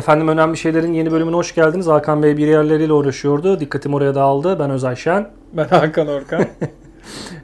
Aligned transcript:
Efendim 0.00 0.28
önemli 0.28 0.56
şeylerin 0.56 0.92
yeni 0.92 1.12
bölümüne 1.12 1.36
hoş 1.36 1.54
geldiniz. 1.54 1.86
Hakan 1.86 2.22
Bey 2.22 2.36
bir 2.36 2.46
yerleriyle 2.46 2.92
uğraşıyordu. 2.92 3.60
Dikkatim 3.60 3.94
oraya 3.94 4.14
dağıldı. 4.14 4.58
Ben 4.58 4.70
Özay 4.70 4.96
Şen. 4.96 5.28
Ben 5.52 5.64
Hakan 5.64 6.08
Orkan. 6.08 6.44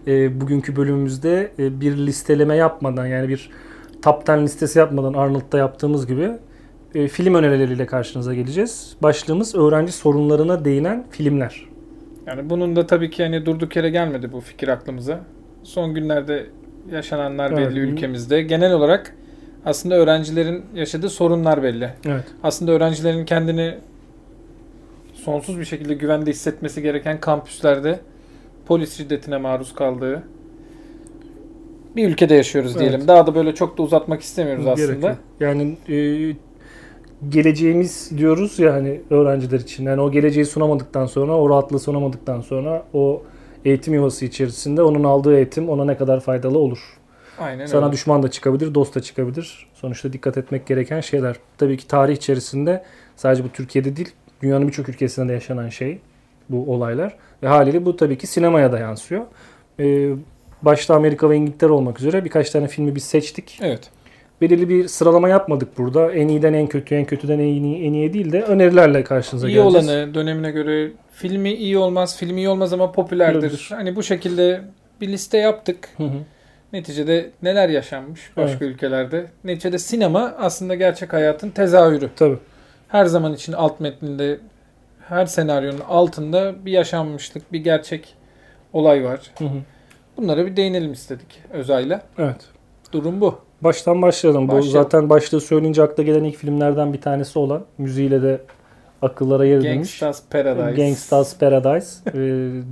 E, 0.07 0.41
bugünkü 0.41 0.77
bölümümüzde 0.77 1.51
e, 1.59 1.81
bir 1.81 1.97
listeleme 1.97 2.57
yapmadan 2.57 3.07
yani 3.07 3.29
bir 3.29 3.51
top 4.03 4.29
10 4.29 4.43
listesi 4.43 4.79
yapmadan 4.79 5.15
Arnold'da 5.15 5.59
yaptığımız 5.59 6.07
gibi 6.07 6.31
e, 6.95 7.09
film 7.09 7.35
önerileriyle 7.35 7.87
karşınıza 7.87 8.35
geleceğiz. 8.35 8.97
Başlığımız 9.03 9.55
öğrenci 9.55 9.93
sorunlarına 9.93 10.65
değinen 10.65 11.05
filmler. 11.11 11.69
yani 12.27 12.51
bunun 12.51 12.77
da 12.77 12.87
tabii 12.87 13.11
ki 13.11 13.23
hani 13.23 13.47
durduk 13.47 13.77
yere 13.77 13.91
gelmedi 13.91 14.33
bu 14.33 14.41
fikir 14.41 14.69
aklımıza. 14.69 15.21
Son 15.63 15.95
günlerde 15.95 16.47
yaşananlar 16.93 17.51
Evet. 17.51 17.71
belli 17.71 17.79
ülkemizde. 17.79 18.43
Genel 18.43 18.73
olarak 18.73 19.15
aslında 19.67 19.95
öğrencilerin 19.95 20.63
yaşadığı 20.75 21.11
sorunlar 21.11 21.63
belli. 21.63 21.91
Evet. 22.07 22.25
Aslında 22.43 22.73
öğrencilerin 22.73 23.25
kendini 23.25 23.75
sonsuz 25.15 25.59
bir 25.61 25.65
şekilde 25.65 25.95
güvende 25.95 26.31
hissetmesi 26.31 26.83
gereken 26.83 27.21
kampüslerde 27.21 28.01
polis 28.67 28.97
şiddetine 28.97 29.37
maruz 29.37 29.75
kaldığı 29.75 30.23
bir 31.97 32.09
ülkede 32.09 32.35
yaşıyoruz 32.35 32.71
Evet. 32.77 32.81
diyelim. 32.81 33.09
Daha 33.09 33.27
da 33.27 33.35
böyle 33.35 33.55
çok 33.55 33.79
da 33.79 33.83
uzatmak 33.83 34.21
istemiyoruz 34.21 34.65
Gerek 34.65 34.79
aslında. 34.91 35.09
yok. 35.09 35.17
Yani 35.41 35.77
e, 35.89 35.97
geleceğimiz 37.29 38.11
diyoruz 38.19 38.59
ya 38.59 38.73
hani 38.75 39.01
öğrenciler 39.11 39.61
için. 39.61 39.85
Yani 39.85 40.01
o 40.01 40.11
geleceği 40.11 40.45
sunamadıktan 40.45 41.07
sonra, 41.07 41.33
o 41.37 41.51
rahatlığı 41.51 41.79
sunamadıktan 41.79 42.41
sonra 42.41 42.83
o 42.95 43.23
eğitim 43.65 43.95
yuvası 43.95 44.25
içerisinde 44.25 44.83
onun 44.83 45.05
aldığı 45.05 45.37
eğitim 45.37 45.69
ona 45.69 45.85
ne 45.85 45.97
kadar 45.97 46.21
faydalı 46.21 46.59
olur. 46.59 46.96
Aynen 47.39 47.67
Sana 47.67 47.85
öyle. 47.85 47.93
düşman 47.93 48.23
da 48.23 48.31
çıkabilir, 48.31 48.75
dost 48.75 48.95
da 48.95 49.01
çıkabilir. 49.03 49.67
Sonuçta 49.75 50.13
dikkat 50.13 50.37
etmek 50.39 50.67
gereken 50.67 51.01
şeyler. 51.01 51.37
Tabii 51.59 51.77
ki 51.77 51.87
tarih 51.87 52.17
içerisinde 52.17 52.85
sadece 53.17 53.45
bu 53.45 53.49
Türkiye'de 53.49 53.97
değil, 53.97 54.11
dünyanın 54.43 54.69
birçok 54.69 54.89
ülkesinde 54.89 55.29
de 55.29 55.33
yaşanan 55.33 55.69
şey 55.69 55.99
bu 56.49 56.73
olaylar. 56.75 57.17
Ve 57.43 57.49
haliyle 57.49 57.85
bu 57.85 57.97
tabii 57.97 58.19
ki 58.19 58.27
sinemaya 58.27 58.73
da 58.73 58.79
yansıyor. 58.79 59.23
Ee, 59.81 60.09
başta 60.63 60.95
Amerika 60.95 61.31
ve 61.31 61.37
İngiltere 61.37 61.73
olmak 61.73 62.01
üzere 62.01 62.25
birkaç 62.25 62.51
tane 62.51 62.69
filmi 62.69 62.95
biz 62.95 63.05
seçtik. 63.05 63.59
Evet. 63.63 63.91
Belirli 64.41 64.69
bir 64.69 64.89
sıralama 64.89 65.29
yapmadık 65.29 65.79
burada. 65.79 66.13
En 66.13 66.29
iyiden 66.29 66.53
en 66.53 66.67
kötü, 66.67 66.95
en 66.95 67.05
kötüden 67.05 67.39
en 67.39 67.63
iyi, 67.63 67.85
en 67.85 67.93
iyi 67.93 68.13
değil 68.13 68.33
de 68.33 68.43
önerilerle 68.43 69.05
karşınıza 69.05 69.49
İyi 69.49 69.55
geleceğiz. 69.55 69.89
olanı 69.89 70.15
dönemine 70.15 70.51
göre 70.51 70.91
filmi 71.13 71.53
iyi 71.53 71.79
olmaz, 71.79 72.17
filmi 72.19 72.41
iyi 72.41 72.49
olmaz 72.49 72.73
ama 72.73 72.93
popülerdir. 72.93 73.35
Popülerdir. 73.35 73.69
Hani 73.71 73.97
bu 73.97 74.03
şekilde 74.03 74.61
bir 75.01 75.09
liste 75.09 75.39
yaptık. 75.39 75.89
Hı 75.97 76.03
hı. 76.05 76.17
Neticede 76.73 77.31
neler 77.43 77.69
yaşanmış 77.69 78.31
başka 78.37 78.65
ülkelerde. 78.65 79.27
Neticede 79.45 79.79
sinema 79.79 80.35
aslında 80.39 80.75
gerçek 80.75 81.13
hayatın 81.13 81.51
tezahürü. 81.51 82.11
Tabii. 82.17 82.39
Her 82.89 83.05
zaman 83.05 83.33
için 83.35 83.53
alt 83.53 83.81
metninde, 83.81 84.39
her 85.09 85.27
senaryonun 85.27 85.81
altında 85.89 86.65
bir 86.65 86.73
yaşanmışlık, 86.73 87.53
bir 87.53 87.61
gerçek 87.61 88.15
olay 88.73 89.05
var. 89.05 89.21
Hı 89.39 89.45
hı. 89.45 89.59
Bunlara 90.17 90.47
bir 90.47 90.57
değinelim 90.57 90.93
istedik 90.93 91.43
Özay'la. 91.53 92.03
Evet. 92.19 92.41
Durum 92.93 93.21
bu. 93.21 93.39
Baştan 93.61 94.03
başlayalım. 94.03 94.49
Bu 94.49 94.53
Başlayalım. 94.53 94.83
zaten 94.83 95.11
başlığı 95.11 95.41
söyleyince 95.41 95.83
akla 95.83 96.03
gelen 96.03 96.25
ilk 96.25 96.37
filmlerden 96.37 96.93
bir 96.93 97.01
tanesi 97.01 97.39
olan 97.39 97.65
müziğiyle 97.79 98.23
de 98.23 98.41
akıllara 99.03 99.45
yer 99.45 99.59
edilmiş. 99.59 99.99
Gangsta's 99.99 100.23
Paradise. 100.31 100.83
Gangsta's 100.83 101.39
Paradise. 101.39 102.05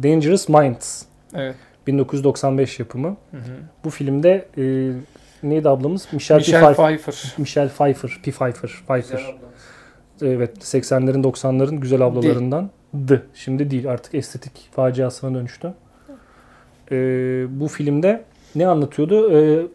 Dangerous 0.03 0.49
Minds. 0.49 1.03
Evet. 1.35 1.55
1995 1.87 2.79
yapımı. 2.79 3.09
Hı 3.09 3.37
hı. 3.37 3.41
Bu 3.85 3.91
filmde 3.91 4.49
e, 4.59 4.93
neydi 5.43 5.69
ablamız? 5.69 6.09
Michelle, 6.13 6.39
Michelle 6.39 6.61
Pfeiffer. 6.61 6.87
Pfeiffer. 6.87 7.35
Michelle 7.39 7.69
Pfeiffer. 7.69 8.21
P. 8.25 8.31
Pfeiffer. 8.31 8.71
Pfeiffer. 8.87 9.35
Evet 10.23 10.59
80'lerin 10.59 11.23
90'ların 11.23 11.77
güzel 11.77 12.01
ablalarından. 12.01 12.71
D. 12.95 13.21
Şimdi 13.35 13.71
değil 13.71 13.91
artık 13.91 14.15
estetik 14.15 14.69
faciasına 14.73 15.35
dönüştü. 15.35 15.75
E, 16.91 16.97
bu 17.61 17.69
filmde 17.69 18.25
ne 18.55 18.67
anlatıyordu? 18.67 19.33
E, 19.39 19.67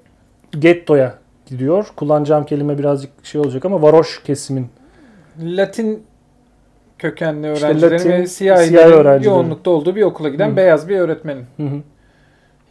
gettoya 0.60 1.16
gidiyor. 1.46 1.88
Kullanacağım 1.96 2.46
kelime 2.46 2.78
birazcık 2.78 3.12
şey 3.24 3.42
olacak 3.42 3.66
ama 3.66 3.82
varoş 3.82 4.24
kesimin 4.24 4.68
Latin 5.42 6.04
kökenli 7.00 7.54
İşte 7.54 7.66
öğrencilerin 7.66 7.94
Latin, 7.94 8.12
ve 8.12 8.28
siyahilerin 8.28 8.70
siyahi 8.70 8.94
öğrencilerin. 8.94 9.36
yoğunlukta 9.36 9.70
olduğu 9.72 9.96
bir 9.96 10.04
okula 10.04 10.30
giden 10.30 10.52
Hı. 10.52 10.56
beyaz 10.56 10.90
bir 10.90 11.00
öğretmenin 11.00 11.46
Hı 11.58 11.64
hı. 11.64 11.82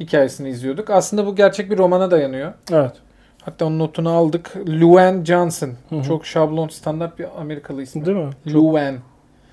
Hikayesini 0.00 0.48
izliyorduk. 0.48 0.90
Aslında 0.90 1.26
bu 1.26 1.36
gerçek 1.36 1.70
bir 1.70 1.78
romana 1.78 2.10
dayanıyor. 2.10 2.52
Evet. 2.72 2.92
Hatta 3.42 3.64
onun 3.64 3.78
notunu 3.78 4.10
aldık. 4.10 4.54
Luann 4.68 5.24
Johnson. 5.24 5.70
Hı 5.88 5.96
hı. 5.96 6.02
Çok 6.02 6.26
şablon 6.26 6.68
standart 6.68 7.18
bir 7.18 7.40
Amerikalı 7.40 7.82
ismi. 7.82 8.06
Değil 8.06 8.16
mi? 8.16 8.30
Luann. 8.54 8.96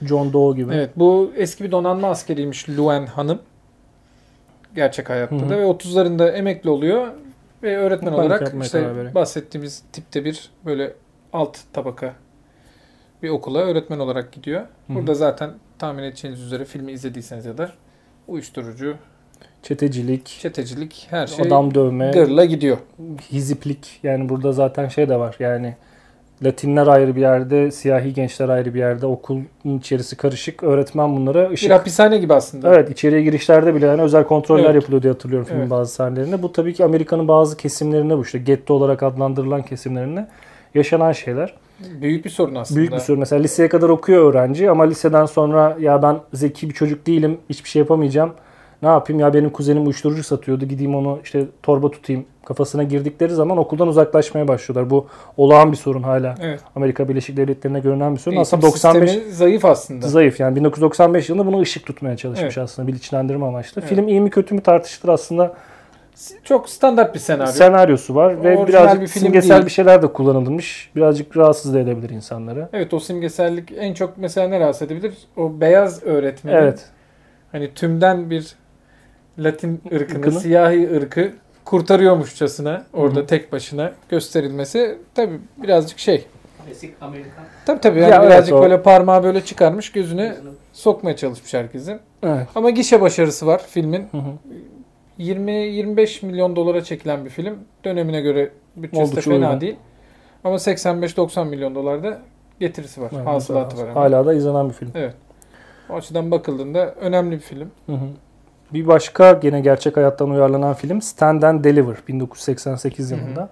John 0.02 0.34
Doe 0.34 0.56
gibi. 0.56 0.74
Evet 0.74 0.90
bu 0.96 1.32
eski 1.36 1.64
bir 1.64 1.72
donanma 1.72 2.08
askeriymiş 2.08 2.70
Luann 2.70 3.06
Hanım. 3.06 3.40
Gerçek 4.76 5.10
hayatta 5.10 5.36
Hı 5.36 5.40
hı. 5.46 5.50
da 5.50 5.58
ve 5.58 5.64
30'larında 5.64 6.32
emekli 6.32 6.70
oluyor 6.70 7.08
ve 7.64 7.78
öğretmen 7.78 8.14
Panik 8.16 8.26
olarak 8.32 8.54
işte 8.64 9.16
bahsettiğimiz 9.16 9.84
tipte 9.94 10.26
bir 10.26 10.50
böyle 10.66 10.94
alt 11.34 11.58
tabaka 11.74 12.14
bir 13.24 13.30
okula 13.30 13.60
öğretmen 13.60 14.00
olarak 14.00 14.32
gidiyor. 14.32 14.62
hı. 14.62 14.96
Burada 14.96 15.14
zaten 15.14 15.52
tahmin 15.80 16.04
edeceğiniz 16.04 16.42
üzere 16.42 16.66
filmi 16.66 16.92
izlediyseniz 16.92 17.46
ya 17.46 17.58
da 17.58 17.72
uyuşturucu, 18.28 18.96
Çetecilik, 19.68 20.26
çetecilik 20.42 21.08
her 21.10 21.28
şey 21.28 21.48
adam 21.48 21.76
dövme, 21.76 22.12
gırla 22.12 22.46
gidiyor. 22.46 22.78
hiziplik. 23.32 24.00
Yani 24.04 24.30
burada 24.30 24.52
zaten 24.52 24.88
şey 24.88 25.10
de 25.10 25.20
var. 25.20 25.36
Yani 25.40 25.76
Latinler 26.44 26.88
ayrı 26.88 27.16
bir 27.16 27.22
yerde, 27.22 27.72
siyahi 27.72 28.14
gençler 28.14 28.50
ayrı 28.50 28.74
bir 28.74 28.80
yerde, 28.80 29.06
okulun 29.06 29.48
içerisi 29.66 30.18
karışık. 30.18 30.64
Öğretmen 30.64 31.16
bunlara 31.16 31.50
ışık. 31.50 31.70
Bir 31.70 31.76
hapishane 31.76 32.18
gibi 32.18 32.34
aslında. 32.34 32.76
Evet 32.76 32.90
içeriye 32.90 33.22
girişlerde 33.22 33.76
bile 33.76 33.86
yani 33.86 34.02
özel 34.02 34.24
kontroller 34.24 34.64
Evet. 34.66 34.76
yapılıyor 34.76 35.04
diye 35.04 35.14
hatırlıyorum 35.14 35.48
filmin 35.48 35.62
Evet. 35.62 35.72
bazı 35.72 35.94
sahnelerinde. 35.94 36.44
Bu 36.44 36.52
tabii 36.52 36.74
ki 36.74 36.86
Amerika'nın 36.86 37.28
bazı 37.28 37.58
kesimlerinde 37.58 38.18
bu 38.18 38.22
işte 38.22 38.38
getto 38.38 38.74
olarak 38.74 39.04
adlandırılan 39.04 39.64
kesimlerinde 39.64 40.28
yaşanan 40.76 41.12
şeyler. 41.12 41.54
Büyük 42.02 42.26
bir 42.26 42.30
sorun 42.30 42.56
aslında. 42.56 42.80
Büyük 42.80 42.92
bir 42.92 43.00
sorun. 43.00 43.20
Mesela 43.20 43.42
liseye 43.42 43.70
kadar 43.70 43.90
okuyor 43.90 44.34
öğrenci 44.34 44.70
ama 44.70 44.84
liseden 44.84 45.26
sonra 45.26 45.78
ya 45.80 46.04
ben 46.04 46.20
zeki 46.34 46.70
bir 46.70 46.74
çocuk 46.74 47.08
değilim, 47.08 47.38
hiçbir 47.50 47.70
şey 47.70 47.80
yapamayacağım. 47.80 48.32
Ne 48.86 48.92
yapayım 48.92 49.20
ya 49.20 49.34
benim 49.34 49.50
kuzenim 49.50 49.84
uyuşturucu 49.84 50.24
satıyordu 50.24 50.66
gideyim 50.66 50.96
onu 50.96 51.20
işte 51.24 51.46
torba 51.64 51.92
tutayım 51.92 52.26
kafasına 52.46 52.84
girdikleri 52.84 53.34
zaman 53.34 53.58
okuldan 53.58 53.88
uzaklaşmaya 53.88 54.48
başlıyorlar. 54.48 54.90
Bu 54.90 55.08
olağan 55.38 55.72
bir 55.72 55.78
sorun 55.78 56.04
hala. 56.04 56.36
Evet. 56.42 56.60
Amerika 56.76 57.10
Birleşik 57.10 57.38
Devletleri'nde 57.38 57.80
görünen 57.80 58.16
bir 58.16 58.20
sorun. 58.20 58.36
Eğitim 58.36 58.42
Aslında 58.42 58.62
95 58.62 59.10
sistemi 59.12 59.34
zayıf 59.34 59.66
aslında. 59.66 60.08
zayıf 60.08 60.40
yani 60.40 60.56
1995 60.56 61.30
yılında 61.30 61.46
bunu 61.48 61.62
ışık 61.62 61.86
tutmaya 61.86 62.18
çalışmış 62.18 62.58
Evet. 62.58 62.58
aslında 62.58 62.88
bilinçlendirme 62.88 63.46
amaçlı. 63.46 63.82
Evet. 63.82 63.90
Film 63.90 64.08
iyi 64.08 64.22
mi 64.22 64.30
kötü 64.30 64.56
mü 64.56 64.62
tartışılır 64.62 65.14
aslında. 65.14 65.54
Çok 66.44 66.70
standart 66.70 67.14
bir 67.16 67.20
senaryo. 67.20 67.52
Senaryosu 67.52 68.16
var 68.16 68.44
ve 68.44 68.58
Orijinal 68.58 68.68
birazcık 68.68 69.02
bir 69.02 69.08
film 69.08 69.24
simgesel 69.24 69.50
değil. 69.56 69.66
bir 69.66 69.72
şeyler 69.72 70.02
de 70.02 70.08
kullanılmış. 70.14 70.92
Birazcık 70.96 71.38
rahatsız 71.38 71.74
da 71.74 71.80
edebilir 71.80 72.10
insanları. 72.10 72.70
Evet 72.74 72.94
o 72.94 73.00
simgesellik 73.00 73.72
en 73.78 73.94
çok 73.94 74.18
mesela 74.18 74.48
ne 74.48 74.60
rahatsız 74.60 74.82
edebilir? 74.82 75.14
O 75.38 75.62
beyaz 75.62 76.04
öğretmenin 76.04 76.56
Evet. 76.58 76.86
hani 77.52 77.74
tümden 77.74 78.30
bir 78.30 78.56
Latin 79.40 79.82
ırkını, 79.94 80.20
Irkını. 80.20 80.40
siyahi 80.40 80.90
ırkı 80.96 81.32
kurtarıyormuşçasına 81.66 82.84
orada 82.94 83.20
Hı 83.20 83.24
hı. 83.24 83.28
tek 83.28 83.52
başına 83.52 83.92
gösterilmesi 84.10 84.98
tabi 85.16 85.40
birazcık 85.58 86.00
şey. 86.00 86.26
Klasik 86.68 86.94
Amerikan. 87.02 87.44
Tabi 87.66 87.82
tabi 87.82 88.00
Ya 88.00 88.08
yani 88.08 88.24
evet, 88.26 88.32
birazcık 88.34 88.56
o- 88.56 88.62
böyle 88.62 88.82
parmağı 88.82 89.24
böyle 89.24 89.42
çıkarmış 89.42 89.92
gözüne 89.92 90.36
sokmaya 90.74 91.16
çalışmış 91.16 91.54
herkesin. 91.54 92.00
Evet. 92.24 92.48
Ama 92.56 92.70
gişe 92.70 93.02
başarısı 93.02 93.48
var 93.48 93.62
filmin. 93.70 94.08
Hı 94.12 94.18
hı. 94.18 94.32
20-25 95.20 96.26
milyon 96.26 96.56
dolara 96.56 96.84
çekilen 96.84 97.26
bir 97.26 97.30
film. 97.30 97.56
Dönemine 97.86 98.22
göre 98.22 98.52
bütçesi 98.76 99.02
de 99.02 99.06
Oldukça 99.06 99.32
fena 99.32 99.48
uygun. 99.48 99.62
değil. 99.62 99.76
Ama 100.44 100.56
85-90 100.56 101.46
milyon 101.48 101.76
dolarda 101.76 102.20
getirisi 102.60 103.02
var. 103.02 103.12
Evet, 103.16 103.28
Hasılatı 103.28 103.78
var. 103.78 103.90
Hala 103.90 104.26
da 104.26 104.34
izlenen 104.34 104.70
bir 104.70 104.74
film. 104.74 104.92
O 105.90 105.94
açıdan 105.96 106.32
bakıldığında 106.32 106.92
önemli 106.94 107.32
bir 107.36 107.40
film. 107.42 107.72
Hı 107.86 107.92
hı. 107.92 108.06
Bir 108.76 108.88
başka 108.88 109.32
gene 109.32 109.62
gerçek 109.62 109.98
hayattan 109.98 110.30
uyarlanan 110.30 110.74
film 110.74 111.02
Stand 111.02 111.44
and 111.44 111.64
Deliver 111.64 111.96
1988 112.08 113.12
Hı 113.12 113.16
hı. 113.16 113.20
yılında. 113.20 113.50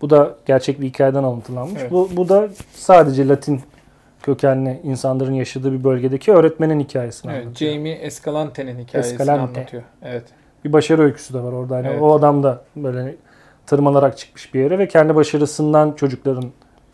Bu 0.00 0.10
da 0.10 0.34
gerçek 0.46 0.80
bir 0.80 0.86
hikayeden 0.86 1.22
alıntılanmış. 1.24 1.80
Evet. 1.80 1.90
Bu, 1.90 2.10
bu 2.12 2.28
da 2.28 2.48
sadece 2.74 3.28
Latin 3.28 3.60
kökenli 4.22 4.80
insanların 4.84 5.32
yaşadığı 5.32 5.72
bir 5.72 5.84
bölgedeki 5.84 6.32
öğretmenin 6.32 6.80
hikayesini 6.80 7.32
Evet, 7.32 7.44
anlatıyor. 7.44 7.72
Jamie 7.72 7.92
Escalante'nin 7.92 8.78
hikayesini 8.78 9.12
Escalante. 9.14 9.58
anlatıyor. 9.60 9.82
Evet. 10.02 10.24
Bir 10.64 10.72
başarı 10.72 11.02
öyküsü 11.02 11.34
de 11.34 11.42
var 11.42 11.52
orada. 11.52 11.76
Hani 11.76 11.86
Evet. 11.86 12.02
O 12.02 12.14
adam 12.14 12.42
da 12.42 12.62
böyle 12.76 13.16
tırmanarak 13.66 14.18
çıkmış 14.18 14.54
bir 14.54 14.60
yere 14.60 14.78
ve 14.78 14.88
kendi 14.88 15.14
başarısından 15.14 15.92
çocukların 15.92 16.44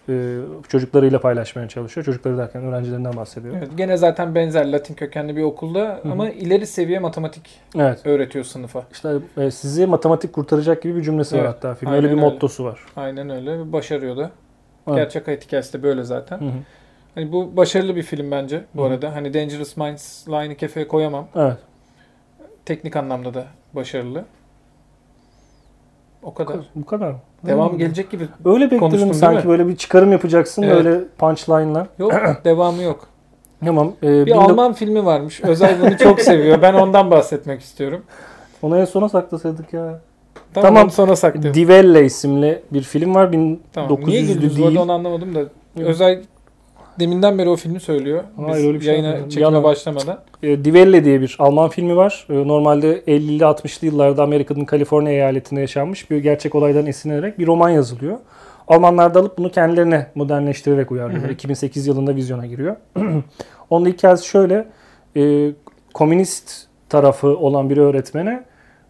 e, 0.09 0.39
çocuklarıyla 0.69 1.21
paylaşmaya 1.21 1.69
çalışıyor. 1.69 2.05
Çocukları 2.05 2.39
derken 2.39 2.63
öğrencilerinden 2.63 3.17
bahsediyor. 3.17 3.55
evet. 3.59 3.69
Gene 3.77 3.97
zaten 3.97 4.35
benzer 4.35 4.73
Latin 4.73 4.95
kökenli 4.95 5.37
bir 5.37 5.43
okulda 5.43 6.01
hı. 6.03 6.13
ama 6.13 6.31
ileri 6.31 6.67
seviye 6.67 6.99
matematik 6.99 7.61
Evet. 7.77 8.01
öğretiyor 8.07 8.45
sınıfa. 8.45 8.83
İşte 8.93 9.13
e, 9.37 9.51
sizi 9.51 9.87
matematik 9.87 10.33
kurtaracak 10.33 10.83
gibi 10.83 10.97
bir 10.97 11.03
cümlesi 11.03 11.35
var 11.37 11.41
Evet, 11.41 11.51
hatta 11.51 11.75
film. 11.75 11.89
aynen 11.89 11.97
Öyle 12.05 12.07
bir 12.13 12.19
öyle. 12.23 12.31
mottosu 12.31 12.65
var. 12.65 12.81
Aynen 12.97 13.31
öyle. 13.31 13.73
Başarıyor 13.73 14.17
da. 14.17 14.31
Evet. 14.89 14.97
Gerçek 14.99 15.27
hayat 15.27 15.45
hikayesi 15.47 15.73
de 15.73 15.83
böyle 15.83 16.03
zaten. 16.03 16.39
Hı 16.41 16.45
hı. 16.45 16.51
Hani 17.15 17.33
bu 17.33 17.57
başarılı 17.57 17.97
bir 17.97 18.03
film 18.03 18.31
bence 18.31 18.65
bu 18.75 18.83
Hı 18.83 18.87
hı. 18.87 18.91
arada. 18.91 19.15
Hani 19.15 19.35
Dangerous 19.35 19.77
Minds 19.77 20.29
line'ı 20.29 20.55
kefeye 20.57 20.89
koyamam. 20.89 21.29
Evet. 21.37 21.57
Teknik 22.65 22.97
anlamda 22.97 23.35
da 23.35 23.45
başarılı. 23.73 24.25
O 26.27 26.35
kadar. 26.35 26.57
Bu 26.75 26.87
kadar. 26.87 27.15
Devam 27.47 27.79
gelecek 27.79 28.11
gibi. 28.11 28.29
Öyle 28.45 28.71
bekledim 28.71 29.15
sanki 29.15 29.49
böyle 29.49 29.69
bir 29.69 29.77
çıkarım 29.77 30.13
yapacaksın 30.13 30.63
Evet. 30.63 30.77
böyle 30.85 31.05
punchline'la. 31.19 31.87
Yok 31.99 32.13
devamı 32.45 32.83
yok. 32.83 33.07
Tamam. 33.65 33.93
E, 34.03 34.07
Bir 34.09 34.27
bin- 34.27 34.33
Alman 34.33 34.73
filmi 34.73 35.05
varmış. 35.05 35.41
Özay 35.45 35.81
bunu 35.81 35.97
çok 35.99 36.21
seviyor. 36.21 36.63
Ben 36.63 36.75
ondan 36.75 37.11
bahsetmek 37.11 37.61
istiyorum. 37.61 38.03
Onu 38.63 38.79
en 38.79 38.85
sona 38.85 39.09
saklasaydık 39.09 39.73
ya. 39.73 40.01
Tamam, 40.55 40.75
Tamam. 40.75 40.91
sonra 40.91 41.17
saklıyorum. 41.17 41.55
Die 41.55 41.67
Welle 41.67 42.05
isimli 42.05 42.63
bir 42.73 42.83
film 42.83 43.15
var. 43.15 43.33
Tamam. 43.73 44.01
Niye 44.07 44.23
1900'lü 44.23 44.27
güldünüz 44.33 44.53
bu 44.53 44.57
değil. 44.57 44.69
arada 44.69 44.83
onu 44.83 44.93
anlamadım 44.93 45.35
da. 45.35 45.41
Özay 45.81 46.21
deminden 47.01 47.39
beri 47.39 47.49
o 47.49 47.57
filmi 47.57 47.81
söylüyor. 47.81 48.25
Biz 48.39 48.55
Hayır, 48.55 48.67
öyle 48.67 48.75
bir 48.81 48.85
şey 48.85 48.93
yayına 48.93 49.07
yapmadım. 49.09 49.29
çekime 49.29 49.63
başlamadan. 49.63 50.19
E, 50.43 50.49
Die 50.49 50.73
Welle 50.73 51.05
diye 51.05 51.21
bir 51.21 51.37
Alman 51.39 51.69
filmi 51.69 51.97
var. 51.97 52.27
E, 52.31 52.49
Normalde 52.49 53.01
50'li 53.01 53.43
60'lı 53.45 53.87
yıllarda 53.87 54.23
Amerika'nın 54.23 54.65
Kaliforniya 54.65 55.13
eyaletinde 55.13 55.61
yaşanmış 55.61 56.11
bir 56.11 56.19
gerçek 56.19 56.55
olaydan 56.55 56.87
esinlenerek 56.87 57.39
bir 57.39 57.47
roman 57.47 57.71
yazılıyor. 57.71 58.19
Almanlar 58.69 59.15
da 59.15 59.21
alıp 59.21 59.39
bunu 59.39 59.51
kendilerine 59.51 60.07
modernleştirerek 60.15 60.93
uyarlıyorlar. 60.93 61.29
Hı 61.29 61.33
hı. 61.33 61.35
2008 61.35 61.87
yılında 61.87 62.17
vizyona 62.17 62.47
giriyor. 62.47 62.77
Onun 63.71 63.87
hikayesi 63.87 64.27
şöyle. 64.27 64.69
e, 65.17 65.51
komünist 65.95 66.67
tarafı 66.89 67.29
olan 67.29 67.71
bir 67.71 67.77
öğretmene 67.77 68.45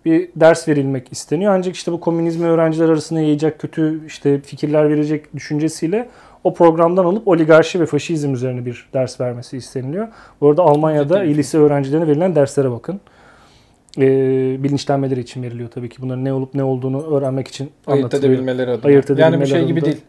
bir 0.05 0.29
ders 0.37 0.69
verilmek 0.69 1.13
isteniyor. 1.13 1.53
Ancak 1.55 1.75
işte 1.77 1.93
bu 1.93 2.01
komünizmi 2.01 2.47
öğrenciler 2.47 2.89
arasında 2.89 3.21
yayacak 3.21 3.59
kötü 3.61 4.07
işte 4.07 4.41
fikirler 4.41 4.91
verecek 4.91 5.35
düşüncesiyle 5.35 6.09
o 6.47 6.55
programdan 6.55 7.05
alıp 7.05 7.29
oligarşi 7.29 7.81
ve 7.81 7.87
faşizm 7.87 8.35
üzerine 8.35 8.67
bir 8.67 8.89
ders 8.95 9.21
vermesi 9.21 9.57
isteniliyor. 9.57 10.09
Bu 10.41 10.49
arada 10.51 10.63
Almanya'da 10.63 11.25
Ciddi. 11.27 11.37
lise 11.39 11.59
öğrencilerine 11.59 12.07
verilen 12.07 12.35
derslere 12.35 12.71
bakın. 12.71 13.01
Ee, 13.99 14.63
bilinçlenmeleri 14.63 15.21
için 15.21 15.43
veriliyor 15.43 15.71
tabii 15.71 15.89
ki. 15.89 16.03
Bunların 16.03 16.25
ne 16.25 16.33
olup 16.33 16.55
ne 16.55 16.65
olduğunu 16.65 17.17
öğrenmek 17.17 17.49
için 17.49 17.71
Ayırt 17.87 18.15
edebilmeleri 18.15 18.71
adına. 18.71 18.87
Ayırt 18.89 19.11
yani 19.11 19.19
bu 19.19 19.23
edebilmeleri 19.23 19.49
şey 19.51 19.67
gibi 19.67 19.81
adına. 19.81 19.91
değil. 19.93 20.03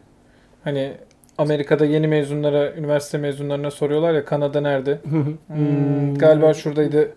Hani 0.64 0.92
Amerika'da 1.38 1.84
yeni 1.84 2.08
mezunlara, 2.08 2.72
üniversite 2.74 3.18
mezunlarına 3.18 3.70
soruyorlar 3.70 4.14
ya 4.14 4.24
Kanada 4.24 4.60
nerede? 4.60 4.98
Hmm, 5.46 6.14
galiba 6.18 6.54
şuradaydı 6.54 7.12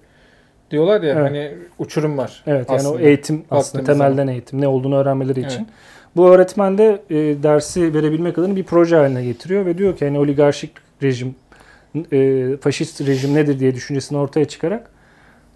diyorlar 0.71 1.01
ya 1.01 1.13
Evet. 1.13 1.29
hani 1.29 1.51
uçurum 1.79 2.17
var. 2.17 2.43
Evet 2.47 2.69
yani 2.69 2.79
aslında. 2.79 2.95
o 2.95 2.99
eğitim 2.99 3.43
aslında 3.51 3.83
temelden 3.83 4.27
eğitim 4.27 4.61
ne 4.61 4.67
olduğunu 4.67 4.95
öğrenmeleri 4.97 5.39
için. 5.39 5.59
Evet. 5.59 5.69
Bu 6.15 6.29
öğretmen 6.29 6.77
de 6.77 7.01
e, 7.09 7.15
dersi 7.43 7.93
verebilmek 7.93 8.37
adına 8.37 8.55
bir 8.55 8.63
proje 8.63 8.95
haline 8.95 9.23
getiriyor 9.23 9.65
ve 9.65 9.77
diyor 9.77 9.97
ki 9.97 10.05
hani 10.05 10.19
oligarşik 10.19 10.71
rejim 11.03 11.35
e, 12.11 12.57
faşist 12.61 13.01
rejim 13.07 13.35
nedir 13.35 13.59
diye 13.59 13.75
düşüncesini 13.75 14.17
ortaya 14.17 14.45
çıkarak 14.45 14.91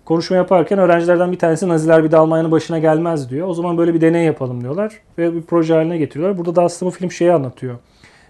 konuşma 0.06 0.36
yaparken 0.36 0.80
öğrencilerden 0.80 1.31
bir 1.31 1.40
tanesi 1.40 1.68
Naziler 1.68 2.04
bir 2.04 2.12
de 2.12 2.18
Almanya'nın 2.18 2.52
başına 2.52 2.80
gelmez 2.80 3.30
diyor. 3.30 3.48
O 3.48 3.54
zaman 3.54 3.78
böyle 3.78 3.94
bir 3.94 4.02
deney 4.02 4.25
yapalım 4.25 4.62
diyorlar 4.62 4.94
ve 5.18 5.36
bir 5.36 5.42
proje 5.42 5.74
haline 5.74 5.98
getiriyorlar. 5.98 6.38
Burada 6.38 6.56
da 6.56 6.63
aslında 6.63 6.92
bu 6.92 6.96
film 6.96 7.12
şeyi 7.12 7.31
anlatıyor. 7.34 7.75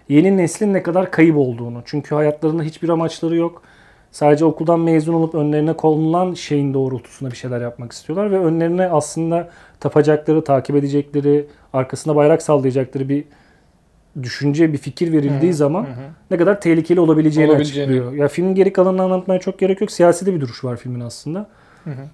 Yeni 0.08 0.36
neslin 0.36 0.74
ne 0.74 0.82
kadar 0.82 1.10
kayıp 1.10 1.36
olduğunu. 1.36 1.82
Çünkü 1.84 2.14
hayatlarında 2.14 2.62
hiçbir 2.62 2.88
amaçları 2.88 3.36
yok. 3.36 3.62
Sadece 4.16 4.44
okuldan 4.44 4.80
mezun 4.80 5.14
olup 5.14 5.34
önlerine 5.34 5.72
konulan 5.72 6.34
şeyin 6.34 6.74
doğrultusunda 6.74 7.30
bir 7.30 7.36
şeyler 7.36 7.60
yapmak 7.60 7.92
istiyorlar 7.92 8.30
ve 8.30 8.38
önlerine 8.38 8.86
aslında 8.86 9.48
tapacakları, 9.80 10.44
takip 10.44 10.76
edecekleri, 10.76 11.46
arkasında 11.72 12.16
bayrak 12.16 12.42
sallayacakları 12.42 13.08
bir 13.08 13.24
düşünce, 14.22 14.72
bir 14.72 14.78
fikir 14.78 15.12
verildiği 15.12 15.52
Hı 15.52 15.56
zaman 15.56 15.82
hı 15.82 15.88
ne 16.30 16.36
kadar 16.36 16.60
tehlikeli 16.60 17.00
olabileceğini, 17.00 17.50
Olabileceğini. 17.50 17.90
açıklıyor. 17.90 18.12
Ya 18.12 18.28
filmin 18.28 18.54
geri 18.54 18.72
kalanını 18.72 19.02
anlatmaya 19.02 19.40
çok 19.40 19.58
gerek 19.58 19.80
yok. 19.80 19.90
Siyasi 19.90 20.26
de 20.26 20.34
bir 20.34 20.40
duruş 20.40 20.64
var 20.64 20.76
filmin 20.76 21.00
aslında. 21.00 21.48
Hı 21.84 21.90
hı. 21.90 22.04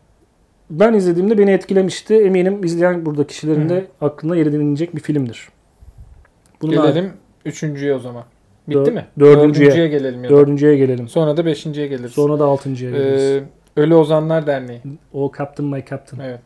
Ben 0.70 0.94
izlediğimde 0.94 1.38
beni 1.38 1.50
etkilemişti. 1.50 2.14
Eminim 2.14 2.64
izleyen 2.64 3.06
burada 3.06 3.26
kişilerin 3.26 3.68
de 3.68 3.86
aklına 4.00 4.36
yer 4.36 4.46
edinilecek 4.46 4.96
bir 4.96 5.00
filmdir. 5.00 5.48
Bunun 6.62 6.72
Gelelim 6.72 7.12
üçüncüye 7.44 7.94
o 7.94 7.98
zaman. 7.98 8.24
Bitti 8.68 8.78
Dör- 8.78 8.92
mi? 8.92 9.06
dördüncüye. 9.20 9.66
Dördüncüye 9.66 9.88
gelelim 9.88 10.24
ya 10.24 10.30
da. 10.30 10.34
Dördüncüye 10.34 10.76
gelelim. 10.76 11.08
Sonra 11.08 11.36
da 11.36 11.46
beşinciye 11.46 11.86
geliriz. 11.86 12.12
Sonra 12.12 12.38
da 12.38 12.44
altıncıya 12.44 12.90
geliriz. 12.90 13.22
Ee, 13.22 13.42
Ölü 13.76 13.94
Ozanlar 13.94 14.46
Derneği. 14.46 14.80
o 15.12 15.32
Captain 15.38 15.68
My 15.70 15.84
Captain. 15.90 16.20
Evet. 16.28 16.40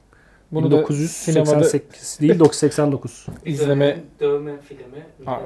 Bunu 0.52 0.70
da 0.70 0.76
1988 0.76 2.18
değil 2.20 2.38
989. 2.38 3.26
izleme 3.44 3.96
dövme 4.20 4.52
filmi 4.60 4.82
Ha, 5.24 5.40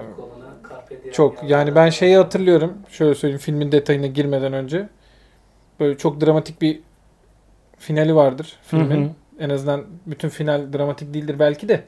çok 1.12 1.50
yani 1.50 1.74
ben 1.74 1.90
şeyi 1.90 2.16
hatırlıyorum. 2.16 2.72
Şöyle 2.88 3.14
söyleyeyim 3.14 3.40
filmin 3.40 3.72
detayına 3.72 4.06
girmeden 4.06 4.52
önce. 4.52 4.88
Böyle 5.80 5.98
çok 5.98 6.20
dramatik 6.20 6.62
bir 6.62 6.80
finali 7.78 8.14
vardır 8.14 8.58
filmin. 8.62 9.04
Hı 9.04 9.08
hı. 9.08 9.10
En 9.40 9.50
azından 9.50 9.84
bütün 10.06 10.28
final 10.28 10.72
dramatik 10.72 11.14
değildir 11.14 11.36
belki 11.38 11.68
de. 11.68 11.84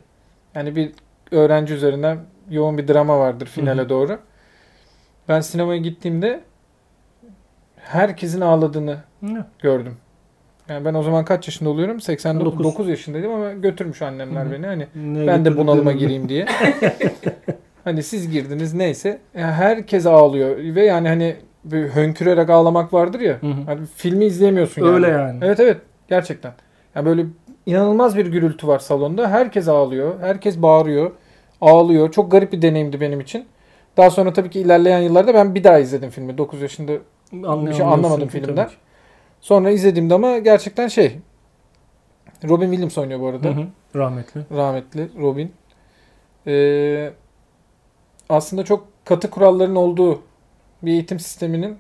Yani 0.55 0.77
bir 0.77 0.93
öğrenci 1.31 1.75
üzerinden 1.75 2.19
yoğun 2.51 2.79
bir 2.79 2.89
drama 2.89 3.19
vardır 3.19 3.47
finale 3.47 3.81
Hı 3.81 3.85
hı. 3.85 3.89
doğru. 3.89 4.19
Ben 5.29 5.41
sinemaya 5.41 5.81
gittiğimde 5.81 6.41
herkesin 7.77 8.41
ağladığını 8.41 8.97
Hı. 9.21 9.45
gördüm. 9.59 9.97
Yani 10.69 10.85
ben 10.85 10.95
o 10.95 11.03
zaman 11.03 11.25
kaç 11.25 11.49
yaşında 11.49 11.71
oluyorum? 11.71 12.01
89 12.01 12.53
Dokuz. 12.53 12.65
9 12.65 12.89
yaşındaydım 12.89 13.33
ama 13.33 13.53
götürmüş 13.53 14.03
annemler 14.03 14.47
Hı 14.47 14.53
beni. 14.53 14.67
Hani 14.67 14.87
Ne 14.95 15.27
ben 15.27 15.45
de 15.45 15.57
bunalıma 15.57 15.93
gireyim 15.93 16.29
diye. 16.29 16.47
hani 17.85 18.03
siz 18.03 18.31
girdiniz 18.31 18.75
neyse. 18.75 19.19
Ya 19.35 19.53
herkes 19.53 20.07
ağlıyor 20.07 20.57
ve 20.59 20.85
yani 20.85 21.09
hani 21.09 21.37
bir 21.65 21.89
hönkürerek 21.89 22.51
ağlamak 22.51 22.93
vardır 22.93 23.21
ya. 23.21 23.37
Hı 23.41 23.47
hı. 23.47 23.63
Hani 23.67 23.81
filmi 23.97 24.25
izleyemiyorsun 24.25 24.83
yani. 24.83 24.95
Öyle 24.95 25.09
yani. 25.09 25.39
Evet 25.43 25.61
evet 25.61 25.77
gerçekten. 26.09 26.53
Yani 26.95 27.07
böyle 27.07 27.27
inanılmaz 27.67 28.17
bir 28.17 28.27
gürültü 28.27 28.67
var 28.67 28.79
salonda. 28.79 29.31
Herkes 29.31 29.69
ağlıyor. 29.69 30.21
Herkes 30.21 30.63
bağırıyor. 30.63 31.11
Ağlıyor. 31.61 32.13
Çok 32.13 32.31
garip 32.33 32.53
bir 32.53 32.63
deneyimdi 32.63 33.01
benim 33.01 33.21
için. 33.21 33.45
Daha 33.97 34.11
sonra 34.11 34.33
tabii 34.33 34.51
ki 34.51 34.61
ilerleyen 34.61 34.99
yıllarda 34.99 35.35
ben 35.35 35.55
bir 35.55 35.65
daha 35.65 35.79
izledim 35.79 36.11
filmi. 36.11 36.39
9 36.39 36.63
yaşında 36.63 36.93
Anlayamıyorsun 37.33 37.67
bir 37.71 37.75
şey 37.75 37.87
anlamadım 37.87 38.29
filmden. 38.29 38.71
Sonra 39.41 39.71
izlediğimde 39.71 40.15
ama 40.15 40.39
gerçekten 40.39 40.89
şey. 40.89 41.19
Robin 42.49 42.67
Williams 42.67 42.99
oynuyor 42.99 43.21
bu 43.21 43.27
arada. 43.27 43.49
Hı 43.49 43.53
hı. 43.53 43.67
Rahmetli. 43.97 44.41
Rahmetli 44.57 45.09
Robin. 45.21 45.53
Ee, 46.47 47.11
aslında 48.29 48.65
çok 48.65 48.87
katı 49.05 49.31
kuralların 49.31 49.75
olduğu 49.77 50.23
bir 50.83 50.93
eğitim 50.93 51.21
sisteminin 51.21 51.77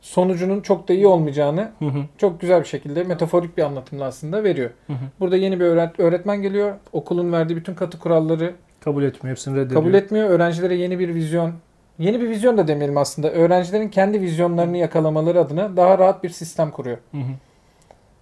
sonucunun 0.00 0.60
çok 0.60 0.88
da 0.88 0.92
iyi 0.92 1.06
olmayacağını 1.06 1.70
Hı 1.78 1.84
hı. 1.84 1.98
çok 2.18 2.40
güzel 2.40 2.60
bir 2.60 2.66
şekilde 2.68 3.04
metaforik 3.04 3.56
bir 3.56 3.62
anlatımla 3.62 4.04
aslında 4.04 4.44
veriyor. 4.44 4.70
Hı 4.86 4.92
hı. 4.92 4.96
Burada 5.20 5.36
yeni 5.36 5.60
bir 5.60 5.64
öğret- 5.64 6.00
öğretmen 6.02 6.42
geliyor. 6.42 6.74
Okulun 6.92 7.32
verdiği 7.32 7.56
bütün 7.56 7.74
katı 7.74 7.98
kuralları 7.98 8.54
Kabul 8.84 9.02
etmiyor. 9.02 9.30
Hepsini 9.36 9.56
reddediyor. 9.56 9.80
kabul 9.80 9.94
etmiyor. 9.94 10.30
Öğrencilere 10.30 10.74
yeni 10.74 10.98
bir 10.98 11.14
vizyon, 11.14 11.52
yeni 11.98 12.20
bir 12.20 12.28
vizyon 12.28 12.58
da 12.58 12.68
demeyelim 12.68 12.96
aslında. 12.96 13.30
Öğrencilerin 13.30 13.88
kendi 13.88 14.20
vizyonlarını 14.20 14.76
yakalamaları 14.76 15.40
adına 15.40 15.76
daha 15.76 15.98
rahat 15.98 16.22
bir 16.24 16.28
sistem 16.30 16.70
kuruyor. 16.70 16.98
Hı 17.12 17.18
hı. 17.18 17.32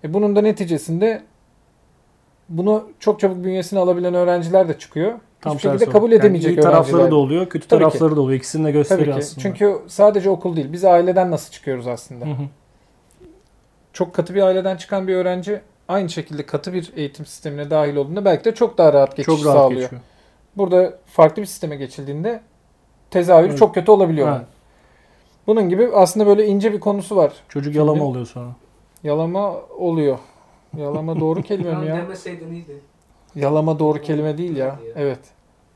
E 0.05 0.15
bunun 0.15 0.37
da 0.37 0.41
neticesinde 0.41 1.23
bunu 2.49 2.89
çok 2.99 3.21
çabuk 3.21 3.45
bünyesine 3.45 3.79
alabilen 3.81 4.15
öğrenciler 4.15 4.69
de 4.69 4.79
çıkıyor. 4.79 5.13
Tam 5.41 5.55
Hiçbir 5.57 5.71
şekilde 5.71 5.91
kabul 5.91 6.11
Yani 6.13 6.21
edemeyecek 6.21 6.51
iyi 6.59 6.61
tarafları 6.61 6.97
öğrenciler. 6.97 7.11
da 7.11 7.15
oluyor, 7.17 7.49
kötü 7.49 7.69
Tabii 7.69 7.79
ki. 7.79 7.91
tarafları 7.91 8.17
da 8.17 8.21
oluyor. 8.21 8.39
İkisini 8.39 8.67
de 8.67 8.71
gösteriyor 8.71 9.07
Tabii 9.07 9.21
ki. 9.21 9.27
aslında. 9.27 9.43
Çünkü 9.43 9.77
sadece 9.87 10.31
okul 10.31 10.57
değil. 10.57 10.73
Biz 10.73 10.85
aileden 10.85 11.31
nasıl 11.31 11.53
çıkıyoruz 11.53 11.87
aslında? 11.87 12.27
Hı 12.27 12.31
hı. 12.31 12.43
Çok 13.93 14.15
katı 14.15 14.35
bir 14.35 14.43
aileden 14.43 14.77
çıkan 14.77 15.09
bir 15.09 15.15
öğrenci 15.15 15.61
aynı 15.89 16.09
şekilde 16.09 16.47
katı 16.47 16.73
bir 16.73 16.93
eğitim 16.97 17.27
sistemine 17.27 17.71
dahil 17.71 17.97
olduğunda 17.97 18.25
belki 18.25 18.45
de 18.45 18.55
çok 18.55 18.79
daha 18.79 18.93
rahat 18.93 19.17
geçiş 19.17 19.35
çok 19.37 19.45
rahat 19.47 19.57
sağlıyor. 19.57 19.81
geçiyor. 19.81 20.03
Burada 20.61 20.95
farklı 21.07 21.43
bir 21.43 21.47
sisteme 21.47 21.77
geçildiğinde 21.77 22.41
tezahürü 23.11 23.49
Evet. 23.49 23.59
çok 23.59 23.75
kötü 23.75 23.91
olabiliyor. 23.91 24.29
Ha, 24.29 24.45
Bunun 25.47 25.69
gibi 25.69 25.89
aslında 25.95 26.27
böyle 26.27 26.47
ince 26.47 26.73
bir 26.73 26.81
konusu 26.81 27.17
var. 27.17 27.33
çocuk 27.49 27.75
yalama 27.75 27.93
Filmin- 27.99 28.05
oluyor 28.11 28.27
sonra. 28.27 28.49
Yalama 29.05 29.53
oluyor. 29.79 30.19
Yalama 30.77 31.21
doğru 31.21 31.43
kelime 31.43 31.75
mi 31.75 31.87
Ya 31.87 31.97
demeseydin 31.97 32.53
iyiydi. 32.53 32.81
Yalama 33.35 33.79
doğru 33.79 34.01
kelime 34.03 34.39
değil 34.39 34.57
ya. 34.57 34.77
Evet. 34.97 35.19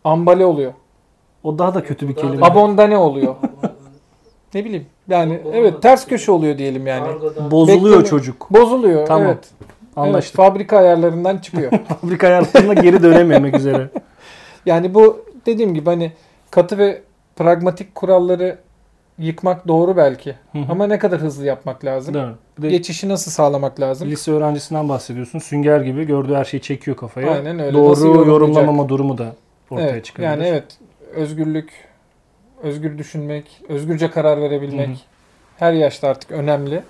Ambale 0.05 0.45
oluyor. 0.47 0.73
O 1.43 1.59
daha 1.59 1.75
da 1.75 1.83
kötü 1.83 2.09
bir 2.09 2.14
kelime. 2.14 2.47
Abondane 2.47 2.97
oluyor. 2.99 3.35
Ne 4.55 4.64
bileyim. 4.64 4.87
Yani 5.09 5.41
evet 5.53 5.83
ters 5.83 6.07
köşe 6.07 6.33
oluyor 6.33 6.59
diyelim 6.59 6.87
yani. 6.87 7.07
Bozuluyor 7.50 7.97
Bekleme- 7.99 8.09
çocuk. 8.11 8.50
Bozuluyor. 8.50 9.07
Tamam. 9.07 9.26
Evet. 9.26 9.38
Evet, 9.97 10.09
Anlaştık. 10.09 10.37
fabrika 10.37 10.79
ayarlarından 10.79 11.38
çıkıyor. 11.38 11.73
Fabrika 12.00 12.26
ayarlarına 12.26 12.75
geri 12.75 13.03
dönememek 13.03 13.57
üzere. 13.57 13.91
yani 14.66 14.94
bu 14.94 15.25
dediğim 15.47 15.75
gibi 15.75 15.87
hani 15.87 16.12
katı 16.50 16.78
ve 16.78 17.02
pragmatik 17.37 17.94
kuralları 17.94 18.59
yıkmak 19.18 19.68
doğru 19.68 19.97
belki. 19.97 20.35
Hı 20.52 20.59
hı. 20.59 20.64
Ama 20.68 20.87
ne 20.87 20.99
kadar 20.99 21.21
hızlı 21.21 21.47
yapmak 21.47 21.85
lazım? 21.85 22.14
Değil 22.14 22.26
mi? 22.26 22.35
Bir 22.59 22.62
de 22.62 22.71
Geçişi 22.71 23.09
nasıl 23.09 23.30
sağlamak 23.30 23.80
lazım? 23.80 24.11
lise 24.11 24.33
öğrencisinden 24.33 24.88
bahsediyorsun. 24.88 25.38
Sünger 25.38 25.80
gibi 25.80 26.04
gördüğü 26.04 26.35
her 26.35 26.44
şeyi 26.44 26.61
çekiyor 26.61 26.97
kafaya. 26.97 27.30
Aynen 27.30 27.59
öyle. 27.59 27.78
Doğru 27.78 28.28
yorumlamama 28.28 28.88
durumu 28.88 29.18
da 29.18 29.35
ortaya 29.71 29.90
evet, 29.90 30.04
çıkabilir. 30.04 30.28
Yani 30.28 30.44
evet 30.47 30.64
özgürlük 31.14 31.71
özgür 32.62 32.99
düşünmek, 32.99 33.62
özgürce 33.68 34.11
karar 34.11 34.40
verebilmek 34.40 34.88
Hı 34.88 34.92
hı. 34.92 34.97
her 35.56 35.73
yaşta 35.73 36.09
artık 36.09 36.30
önemli. 36.30 36.83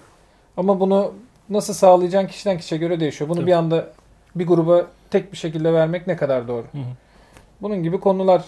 Ama 0.57 0.81
bunu 0.81 1.13
nasıl 1.51 1.75
sağlayacağın 1.75 2.27
kişiden 2.27 2.59
kişiye 2.59 2.79
göre 2.79 3.01
değişiyor. 3.01 3.29
Bunu 3.29 3.37
Tabii. 3.37 3.47
bir 3.47 3.53
anda 3.53 3.93
bir 4.35 4.47
gruba 4.47 4.87
tek 5.11 5.33
bir 5.33 5.37
şekilde 5.37 5.73
vermek 5.73 6.07
ne 6.07 6.17
kadar 6.17 6.49
doğru? 6.49 6.65
Hı 6.73 6.79
hı. 6.79 7.04
Bunun 7.63 7.83
gibi 7.83 8.01
konular 8.01 8.45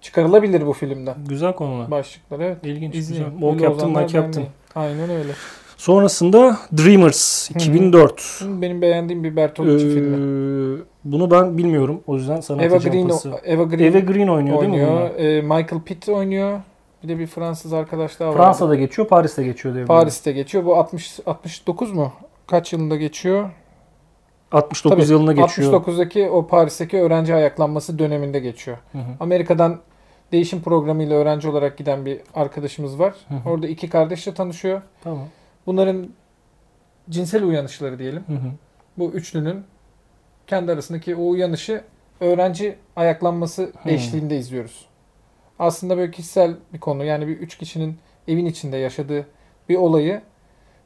çıkarılabilir 0.00 0.66
bu 0.66 0.72
filmden. 0.72 1.14
Güzel 1.28 1.52
konular. 1.54 1.90
Başlıklar 1.90 2.40
evet. 2.40 2.56
İlginç, 2.64 2.94
İzleyin. 2.94 3.24
güzel. 3.40 3.52
Like 3.52 3.64
yaptın. 3.64 3.94
derneği. 3.94 4.46
Aynen 4.74 5.10
öyle. 5.10 5.32
Sonrasında 5.76 6.58
Dreamers 6.78 7.50
Hı 7.50 7.54
hı. 7.54 7.58
2004. 7.58 8.20
Şimdi 8.38 8.62
benim 8.62 8.82
beğendiğim 8.82 9.24
bir 9.24 9.36
Bertolucci 9.36 9.86
Ee, 9.86 9.90
filmi. 9.90 10.82
bunu 11.04 11.30
ben 11.30 11.58
bilmiyorum. 11.58 12.00
O 12.06 12.14
yüzden 12.16 12.40
sana 12.40 12.62
Eva 12.62 12.76
Green, 12.76 13.08
pası. 13.08 13.32
Eva 13.44 13.62
Green, 13.62 13.84
Eva 13.92 13.98
Green 13.98 14.28
oynuyor, 14.28 14.60
değil 14.60 14.72
mi 14.72 14.76
oynuyor. 14.76 15.10
Ee, 15.18 15.40
Michael 15.42 15.82
Pitt 15.84 16.08
oynuyor. 16.08 16.60
Bir 17.02 17.08
de 17.08 17.18
bir 17.18 17.26
Fransız 17.26 17.72
arkadaş 17.72 18.20
daha 18.20 18.28
var. 18.28 18.36
Fransa'da 18.36 18.74
geçiyor, 18.74 19.08
Paris'te 19.08 19.44
geçiyor 19.44 19.74
diye. 19.74 19.84
Paris'te 19.84 20.32
geçiyor. 20.32 20.64
Bu 20.64 20.76
60 20.76 21.20
69 21.26 21.92
mu? 21.92 22.12
Kaç 22.46 22.72
yılında 22.72 22.96
geçiyor? 22.96 23.50
69 24.52 24.90
Tabii, 24.90 25.12
yılına 25.12 25.32
geçiyor. 25.32 25.72
69'daki 25.72 26.30
o 26.30 26.46
Paris'teki 26.46 26.98
öğrenci 27.00 27.34
ayaklanması 27.34 27.98
döneminde 27.98 28.38
geçiyor. 28.38 28.78
Hı 28.92 28.98
hı. 28.98 29.02
Amerika'dan 29.20 29.80
değişim 30.32 30.62
programıyla 30.62 31.16
öğrenci 31.16 31.48
olarak 31.48 31.78
giden 31.78 32.06
bir 32.06 32.20
arkadaşımız 32.34 32.98
var. 32.98 33.14
Hı 33.28 33.34
hı. 33.34 33.50
Orada 33.50 33.68
iki 33.68 33.90
kardeşle 33.90 34.34
tanışıyor. 34.34 34.82
Tamam. 35.04 35.26
Bunların 35.66 36.08
cinsel 37.10 37.44
uyanışları 37.44 37.98
diyelim. 37.98 38.24
Hı 38.26 38.32
hı. 38.32 38.50
Bu 38.98 39.10
üçlünün 39.10 39.64
kendi 40.46 40.72
arasındaki 40.72 41.16
o 41.16 41.28
uyanışı 41.28 41.84
öğrenci 42.20 42.76
ayaklanması 42.96 43.72
Hı. 43.82 43.90
eşliğinde 43.90 44.38
izliyoruz. 44.38 44.86
Aslında 45.58 45.96
böyle 45.96 46.10
kişisel 46.10 46.56
bir 46.72 46.80
konu. 46.80 47.04
Yani 47.04 47.26
bir 47.26 47.38
üç 47.38 47.58
kişinin 47.58 47.98
evin 48.28 48.46
içinde 48.46 48.76
yaşadığı 48.76 49.26
bir 49.68 49.76
olayı 49.76 50.22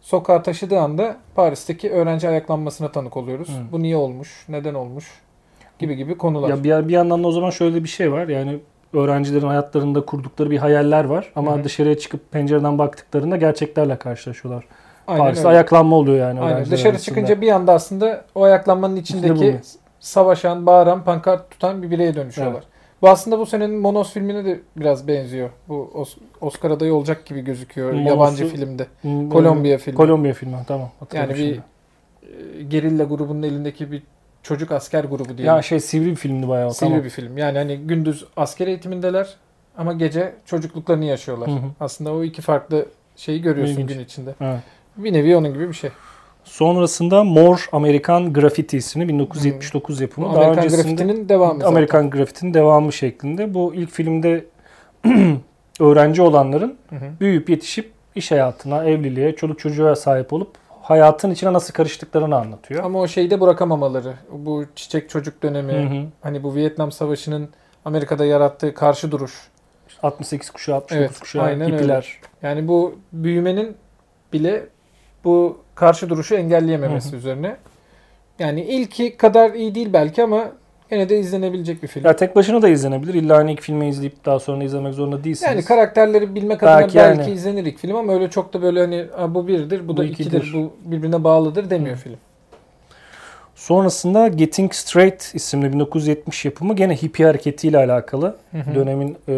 sokağa 0.03 0.43
taşıdığı 0.43 0.81
anda 0.81 1.17
Paris'teki 1.35 1.91
öğrenci 1.91 2.29
ayaklanmasına 2.29 2.93
tanık 2.93 3.17
oluyoruz. 3.17 3.49
Hı. 3.49 3.73
Bu 3.73 3.83
niye 3.83 3.97
olmuş, 3.97 4.45
neden 4.49 4.75
olmuş 4.75 5.11
gibi 5.79 5.97
gibi 5.97 6.19
konular. 6.19 6.49
Ya 6.49 6.65
bir, 6.65 6.89
bir 6.89 6.93
yandan 6.93 7.25
da 7.25 7.29
o 7.29 7.33
zaman 7.33 7.51
şöyle 7.51 7.85
bir 7.85 7.89
şey 7.89 8.13
var. 8.13 8.29
Yani 8.29 8.59
öğrencilerin 8.93 9.47
hayatlarında 9.47 10.07
kurdukları 10.07 10.51
bir 10.51 10.59
hayaller 10.59 11.05
var. 11.05 11.33
Ama 11.37 11.59
Hı 11.59 11.65
dışarıya 11.65 11.99
çıkıp 11.99 12.33
pencereden 12.33 12.79
baktıklarında 12.79 13.37
gerçeklerle 13.37 13.97
karşılaşıyorlar. 13.97 14.65
Aynen 15.07 15.25
Paris'te 15.25 15.49
öyle. 15.49 15.57
ayaklanma 15.57 15.97
oluyor 15.97 16.17
yani 16.17 16.41
Aynen. 16.41 16.65
Dışarı 16.65 16.93
arasında. 16.93 16.99
çıkınca 16.99 17.41
bir 17.41 17.53
anda 17.53 17.73
aslında 17.73 18.25
o 18.35 18.43
ayaklanmanın 18.43 18.97
İçinde 18.97 19.27
içindeki 19.27 19.61
savaşan, 20.01 20.67
bağıran, 20.67 21.05
pankart 21.05 21.51
tutan 21.51 21.83
bir 21.83 21.91
bireye 21.91 22.15
dönüşüyorlar. 22.15 22.65
Bu 23.03 23.09
aslında 23.09 23.39
bu 23.39 23.47
senenin 23.47 23.77
Monos 23.77 24.13
filmine 24.13 24.45
de 24.45 24.61
biraz 24.77 25.09
benziyor. 25.09 25.51
Bu 25.69 25.91
Os- 25.95 26.17
Oscar 26.41 26.71
adayı 26.71 26.95
olacak 26.95 27.27
gibi 27.27 27.41
gözüküyor 27.41 27.93
Monos'u- 27.93 28.09
yabancı 28.09 28.47
filmde. 28.49 28.87
Hmm, 29.03 29.31
Kolombiya 29.31 29.79
filmi. 29.79 29.97
Kolombiya 29.97 30.35
filmi 30.35 30.57
tamam. 30.67 30.91
Yani 31.15 31.31
bir 31.31 31.37
şimdi. 31.37 31.63
e, 32.59 32.63
gerilla 32.63 33.05
grubunun 33.05 33.43
elindeki 33.43 33.93
bir 33.93 34.03
çocuk 34.43 34.73
asker 34.73 35.05
grubu 35.05 35.25
diyelim. 35.29 35.45
ya 35.45 35.63
şey 35.63 35.81
sivri 35.81 36.11
bir 36.11 36.17
filmdi 36.17 36.49
bayağı. 36.49 36.75
Sivri 36.75 36.89
tamam. 36.91 37.05
bir 37.05 37.11
film. 37.11 37.39
Yani 37.39 37.59
hani 37.59 37.77
gündüz 37.77 38.25
asker 38.37 38.67
eğitimindeler 38.67 39.37
ama 39.79 39.93
gece 39.93 40.35
çocukluklarını 40.47 41.05
yaşıyorlar. 41.05 41.49
Hı 41.49 41.53
hı. 41.53 41.71
Aslında 41.81 42.13
o 42.15 42.23
iki 42.25 42.43
farklı 42.43 42.87
şeyi 43.17 43.43
görüyorsun 43.43 43.75
İlginç. 43.75 43.89
gün 43.97 44.05
içinde. 44.05 44.35
Evet. 44.41 44.61
Bir 44.97 45.13
nevi 45.13 45.37
onun 45.37 45.55
gibi 45.55 45.69
bir 45.69 45.75
şey. 45.75 45.91
Sonrasında 46.45 47.25
More 47.25 47.61
American 47.73 48.33
Graffiti 48.33 48.77
isimli 48.77 49.09
1979 49.09 49.99
Bu 49.99 50.03
yapımı. 50.03 50.27
Daha 50.27 50.35
Hmm. 50.35 50.41
Amerikan 50.43 50.65
öncesinde 50.65 50.93
Graffiti'nin 50.93 51.29
devamı 51.29 51.61
zaten. 51.61 51.69
Amerikan 51.73 52.11
Graffiti'nin 52.11 52.55
devamı 52.55 52.93
şeklinde. 52.93 53.55
Bu 53.55 53.75
ilk 53.75 53.91
filmde 53.91 54.45
öğrenci 55.81 56.23
olanların 56.23 56.77
Hı 56.91 56.97
hı. 56.97 57.11
büyüyüp 57.21 57.51
yetişip 57.51 57.93
iş 58.15 58.31
hayatına, 58.31 58.85
evliliğe, 58.85 59.37
çoluk 59.37 59.59
çocuğa 59.59 59.97
sahip 59.97 60.33
olup 60.33 60.51
hayatın 60.83 61.31
içine 61.31 61.53
nasıl 61.53 61.73
karıştıklarını 61.75 62.37
anlatıyor. 62.37 62.85
Ama 62.85 63.01
o 63.01 63.09
şeyi 63.09 63.31
de 63.31 63.41
bırakamamaları. 63.41 64.15
Bu 64.33 64.65
çiçek 64.77 65.11
çocuk 65.11 65.43
dönemi, 65.43 65.73
Hı 65.73 65.95
hı. 65.95 66.07
hani 66.23 66.43
bu 66.43 66.55
Vietnam 66.55 66.93
Savaşı'nın 66.93 67.49
Amerika'da 67.85 68.25
yarattığı 68.25 68.75
karşı 68.75 69.11
duruş. 69.11 69.33
68 70.03 70.51
kuşağı, 70.51 70.77
69 70.77 71.07
Evet, 71.07 71.21
kuşağı, 71.21 71.43
aynen 71.43 71.73
öyle. 71.73 72.01
Yani 72.43 72.69
bu 72.69 72.95
büyümenin 73.13 73.77
bile 74.33 74.67
bu 75.25 75.59
karşı 75.75 76.09
duruşu 76.09 76.35
engelleyememesi 76.35 77.09
Hı 77.09 77.12
hı. 77.12 77.17
üzerine. 77.17 77.57
Yani 78.38 78.61
ilki 78.62 79.17
kadar 79.17 79.50
iyi 79.55 79.75
değil 79.75 79.93
belki 79.93 80.23
ama 80.23 80.45
yine 80.91 81.09
de 81.09 81.19
izlenebilecek 81.19 81.83
bir 81.83 81.88
film. 81.88 82.05
Ya 82.07 82.17
tek 82.17 82.37
başına 82.37 82.62
da 82.62 82.69
izlenebilir. 82.69 83.14
İlla 83.14 83.37
hani 83.37 83.52
ilk 83.52 83.61
filmi 83.61 83.88
izleyip 83.88 84.25
daha 84.25 84.38
sonra 84.38 84.64
izlemek 84.64 84.95
zorunda 84.95 85.25
değilsiniz. 85.25 85.52
Yani 85.52 85.64
karakterleri 85.64 86.35
bilmek 86.35 86.62
adına 86.62 86.79
Belki 86.81 86.99
yani. 86.99 87.31
izlenir 87.31 87.64
ilk 87.67 87.79
film 87.79 87.97
ama 87.97 88.12
öyle 88.14 88.31
çok 88.31 88.52
da 88.55 88.62
böyle 88.62 88.81
hani 88.81 89.05
"Aa, 89.17 89.35
bu 89.35 89.49
birdir, 89.49 89.88
bu 89.88 89.97
da 89.97 90.00
Bu 90.00 90.05
ikidir, 90.05 90.38
ikidir." 90.43 90.52
bu 90.55 90.73
birbirine 90.85 91.25
bağlıdır 91.25 91.71
demiyor 91.71 91.97
Hı. 91.97 92.00
film. 92.00 92.17
Sonrasında 93.55 94.29
Getting 94.29 94.73
Straight 94.73 95.35
isimli 95.35 95.73
1970 95.73 96.45
yapımı 96.45 96.76
gene 96.76 96.97
hippie 96.97 97.26
hareketiyle 97.26 97.79
alakalı. 97.79 98.37
Hı 98.52 98.59
hı. 98.59 98.75
Dönemin 98.75 99.17
e, 99.29 99.35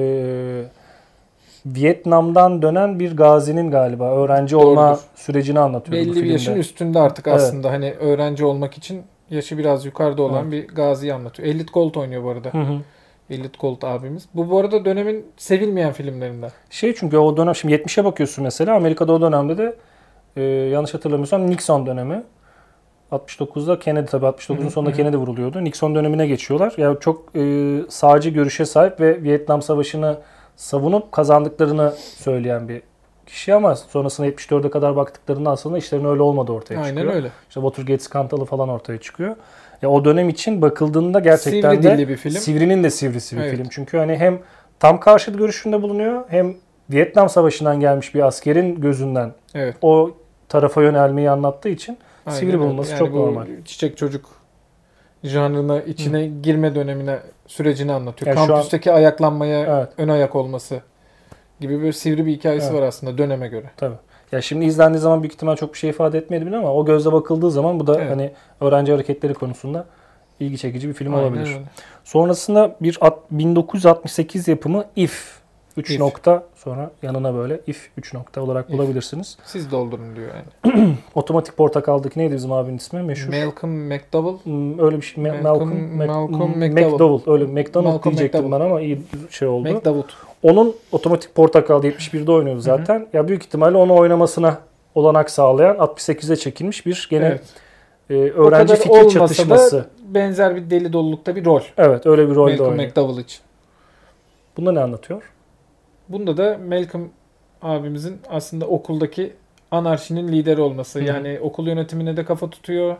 Vietnam'dan 1.66 2.62
dönen 2.62 2.98
bir 2.98 3.16
gazinin 3.16 3.70
galiba 3.70 4.10
öğrenci 4.16 4.56
olma 4.56 4.88
Doğrudur. 4.88 5.02
sürecini 5.14 5.60
anlatıyor 5.60 6.06
bu 6.06 6.10
Belli 6.10 6.22
bir 6.22 6.30
yaşın 6.30 6.56
üstünde 6.56 6.98
artık 6.98 7.26
Evet. 7.26 7.36
aslında 7.40 7.70
hani 7.70 7.92
öğrenci 7.92 8.44
olmak 8.44 8.78
için 8.78 9.02
yaşı 9.30 9.58
biraz 9.58 9.84
yukarıda 9.84 10.22
olan 10.22 10.42
Evet. 10.48 10.52
bir 10.52 10.74
gaziyi 10.74 11.14
anlatıyor. 11.14 11.48
Elliot 11.48 11.74
Gold 11.74 11.94
oynuyor 11.94 12.24
bu 12.24 12.28
arada. 12.30 12.48
Hı 12.48 12.58
hı. 12.58 12.78
Elliot 13.30 13.60
Gold 13.60 13.82
abimiz. 13.82 14.28
Bu 14.34 14.50
bu 14.50 14.58
arada 14.58 14.84
dönemin 14.84 15.26
sevilmeyen 15.36 15.92
filmlerinden. 15.92 16.50
Şey 16.70 16.94
çünkü 16.94 17.16
o 17.16 17.36
dönem 17.36 17.54
şimdi 17.54 17.74
70'e 17.74 18.04
bakıyorsun 18.04 18.44
mesela 18.44 18.74
Amerika'da 18.76 19.12
o 19.12 19.20
dönemde 19.20 19.58
de 19.58 19.76
e, 20.36 20.42
yanlış 20.42 20.94
hatırlamıyorsam 20.94 21.50
Nixon 21.50 21.86
dönemi. 21.86 22.22
69'da 23.12 23.78
Kennedy 23.78 24.06
tabii 24.06 24.26
69'un 24.26 24.56
Hı 24.56 24.66
hı, 24.66 24.70
sonunda. 24.70 24.92
Kennedy 24.92 25.16
vuruluyordu. 25.16 25.64
Nixon 25.64 25.94
dönemine 25.94 26.26
geçiyorlar. 26.26 26.74
Yani 26.76 26.96
çok 27.00 27.36
e, 27.36 27.76
sağcı 27.88 28.30
görüşe 28.30 28.64
sahip 28.64 29.00
ve 29.00 29.22
Vietnam 29.22 29.62
Savaşı'nı 29.62 30.16
savunup 30.56 31.12
kazandıklarını 31.12 31.92
söyleyen 32.16 32.68
bir 32.68 32.82
kişi 33.26 33.54
ama 33.54 33.76
sonrasında 33.76 34.26
74'e 34.28 34.70
kadar 34.70 34.96
baktıklarında 34.96 35.50
aslında 35.50 35.78
işlerin 35.78 36.04
öyle 36.04 36.22
olmadığı 36.22 36.52
ortaya 36.52 36.80
Aynen 36.80 36.88
çıkıyor. 36.96 37.14
öyle. 37.14 37.28
İşte 37.48 37.60
Watergate 37.60 37.98
skandalı 38.04 38.44
falan 38.44 38.68
ortaya 38.68 38.98
çıkıyor. 39.00 39.36
Ya 39.82 39.90
o 39.90 40.04
dönem 40.04 40.28
için 40.28 40.62
bakıldığında 40.62 41.20
gerçekten 41.20 41.74
Sivri 41.74 41.98
de 41.98 42.08
bir 42.08 42.16
film. 42.16 42.32
Sivrinin 42.32 42.84
de 42.84 42.90
sivrisi 42.90 43.36
bir 43.36 43.42
Evet. 43.42 43.56
film. 43.56 43.66
Çünkü 43.70 43.98
hani 43.98 44.16
hem 44.16 44.38
tam 44.80 45.00
karşıt 45.00 45.38
görüşünde 45.38 45.82
bulunuyor 45.82 46.24
hem 46.28 46.54
Vietnam 46.90 47.28
Savaşı'ndan 47.28 47.80
gelmiş 47.80 48.14
bir 48.14 48.20
askerin 48.26 48.80
gözünden 48.80 49.32
Evet. 49.54 49.76
o 49.82 50.10
tarafa 50.48 50.82
yönelmeyi 50.82 51.30
anlattığı 51.30 51.68
için 51.68 51.98
aynen 52.26 52.38
sivri 52.38 52.58
bulunması 52.58 52.90
Yani 52.90 52.98
çok 52.98 53.14
normal. 53.14 53.46
Çiçek 53.64 53.96
çocuk 53.96 54.26
janrına 55.24 55.82
içine 55.82 56.26
girme 56.42 56.74
dönemine 56.74 57.18
sürecini 57.46 57.92
anlatıyor. 57.92 58.28
Yani 58.28 58.36
şu 58.36 58.42
an- 58.42 58.48
Kampüsteki 58.48 58.92
ayaklanmaya 58.92 59.60
Evet. 59.78 59.88
ön 59.98 60.08
ayak 60.08 60.34
olması 60.36 60.80
gibi 61.60 61.80
böyle 61.80 61.92
sivri 61.92 62.26
bir 62.26 62.32
hikayesi 62.32 62.66
Evet. 62.70 62.76
var 62.82 62.86
aslında 62.86 63.18
döneme 63.18 63.48
göre. 63.48 63.70
Tabii. 63.76 63.94
Ya 64.32 64.42
şimdi 64.42 64.64
izlendiği 64.64 65.00
zaman 65.00 65.22
büyük 65.22 65.34
ihtimal 65.34 65.56
çok 65.56 65.72
bir 65.72 65.78
şey 65.78 65.90
ifade 65.90 66.18
etmeyebilir 66.18 66.52
ama 66.52 66.74
o 66.74 66.84
gözle 66.84 67.12
bakıldığı 67.12 67.50
zaman 67.50 67.80
bu 67.80 67.86
da 67.86 68.00
Evet. 68.00 68.10
hani 68.10 68.32
öğrenci 68.60 68.92
hareketleri 68.92 69.34
konusunda 69.34 69.86
ilgi 70.40 70.58
çekici 70.58 70.88
bir 70.88 70.92
film 70.94 71.14
Aynen 71.14 71.24
olabilir. 71.26 71.46
öyle. 71.46 71.62
Sonrasında 72.04 72.76
bir 72.82 72.98
at- 73.00 73.18
1968 73.30 74.48
yapımı 74.48 74.84
If 74.96 75.38
3 75.76 75.90
If. 75.90 76.00
nokta 76.00 76.42
sonra 76.54 76.90
yanına 77.02 77.34
böyle 77.34 77.60
If 77.66 77.90
3 77.96 78.14
nokta 78.14 78.40
olarak 78.42 78.70
If. 78.70 78.78
bulabilirsiniz. 78.78 79.38
Siz 79.44 79.70
doldurun 79.70 80.16
diyor 80.16 80.28
yani. 80.34 80.94
Otomatik 81.14 81.56
Portakal'daki 81.56 82.18
neydi 82.20 82.34
bizim 82.34 82.52
abinin 82.52 82.76
ismi? 82.76 83.02
Meşhur. 83.02 83.28
Malcolm 83.32 83.72
McDowell. 83.86 84.44
Hmm, 84.44 84.78
öyle 84.78 84.96
bir 84.96 85.02
şey. 85.02 85.24
Ma- 85.24 85.28
Malcolm- 85.28 85.42
Malcolm, 85.42 85.70
Mac- 86.00 86.06
Malcolm 86.06 86.54
hmm, 86.54 86.60
McDowell. 86.60 86.92
McDowell. 86.92 87.32
Öyle 87.32 87.44
McDonald 87.44 87.92
Malcolm 87.92 88.16
diyecektim 88.16 88.40
McDowell. 88.40 88.60
ben 88.60 88.70
ama 88.70 88.80
iyi 88.80 89.02
şey 89.30 89.48
oldu. 89.48 89.68
McDowell. 89.68 90.02
Onun 90.42 90.74
Otomatik 90.92 91.34
Portakal'da 91.34 91.86
71'de 91.88 92.32
oynuyordu 92.32 92.60
zaten. 92.60 93.06
Ya 93.12 93.28
büyük 93.28 93.42
ihtimalle 93.44 93.76
onu 93.76 93.94
oynamasına 93.96 94.58
olanak 94.94 95.30
sağlayan 95.30 95.76
68'e 95.76 96.36
çekilmiş 96.36 96.86
bir 96.86 97.06
gene 97.10 97.26
Evet. 97.26 97.42
e, 98.10 98.14
öğrenci 98.32 98.74
fikir 98.76 98.90
olmasa 98.90 99.08
da- 99.08 99.18
çatışması. 99.28 99.86
Benzer 100.08 100.56
bir 100.56 100.70
deli 100.70 100.92
dolulukta 100.92 101.36
bir 101.36 101.44
rol. 101.44 101.60
Evet 101.78 102.06
öyle 102.06 102.28
bir 102.30 102.34
rolde 102.34 102.50
Malcolm 102.50 102.70
oynuyor. 102.70 102.88
McDowell 102.88 103.24
için. 103.24 103.40
Bunda 104.56 104.72
ne 104.72 104.80
anlatıyor? 104.80 105.22
Bunda 106.08 106.36
da 106.36 106.58
Malcolm 106.68 107.10
abimizin 107.62 108.20
aslında 108.30 108.66
okuldaki 108.66 109.32
anarşinin 109.70 110.28
lideri 110.28 110.60
olması. 110.60 110.98
Hı 110.98 111.02
hı. 111.02 111.06
Yani 111.06 111.38
okul 111.42 111.66
yönetimine 111.66 112.16
de 112.16 112.24
kafa 112.24 112.50
tutuyor. 112.50 112.96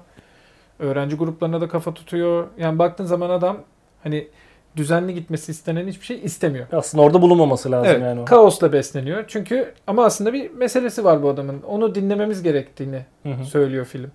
Öğrenci 0.78 1.16
gruplarına 1.16 1.60
da 1.60 1.68
kafa 1.68 1.94
tutuyor. 1.94 2.46
Yani 2.58 2.78
baktığın 2.78 3.04
zaman 3.04 3.30
adam 3.30 3.58
hani 4.02 4.28
düzenli 4.76 5.14
gitmesi 5.14 5.52
istenen 5.52 5.86
hiçbir 5.86 6.06
şey 6.06 6.20
istemiyor. 6.24 6.66
Aslında 6.72 7.04
orada 7.04 7.22
bulunmaması 7.22 7.72
lazım 7.72 7.90
Evet, 7.90 8.02
yani. 8.02 8.20
o. 8.20 8.24
kaosla 8.24 8.72
besleniyor. 8.72 9.24
Çünkü 9.28 9.74
ama 9.86 10.04
aslında 10.04 10.32
bir 10.32 10.50
meselesi 10.50 11.04
var 11.04 11.22
bu 11.22 11.28
adamın. 11.28 11.62
Onu 11.62 11.94
dinlememiz 11.94 12.42
gerektiğini 12.42 13.04
Hı 13.22 13.28
hı. 13.28 13.44
söylüyor 13.44 13.84
film. 13.84 14.10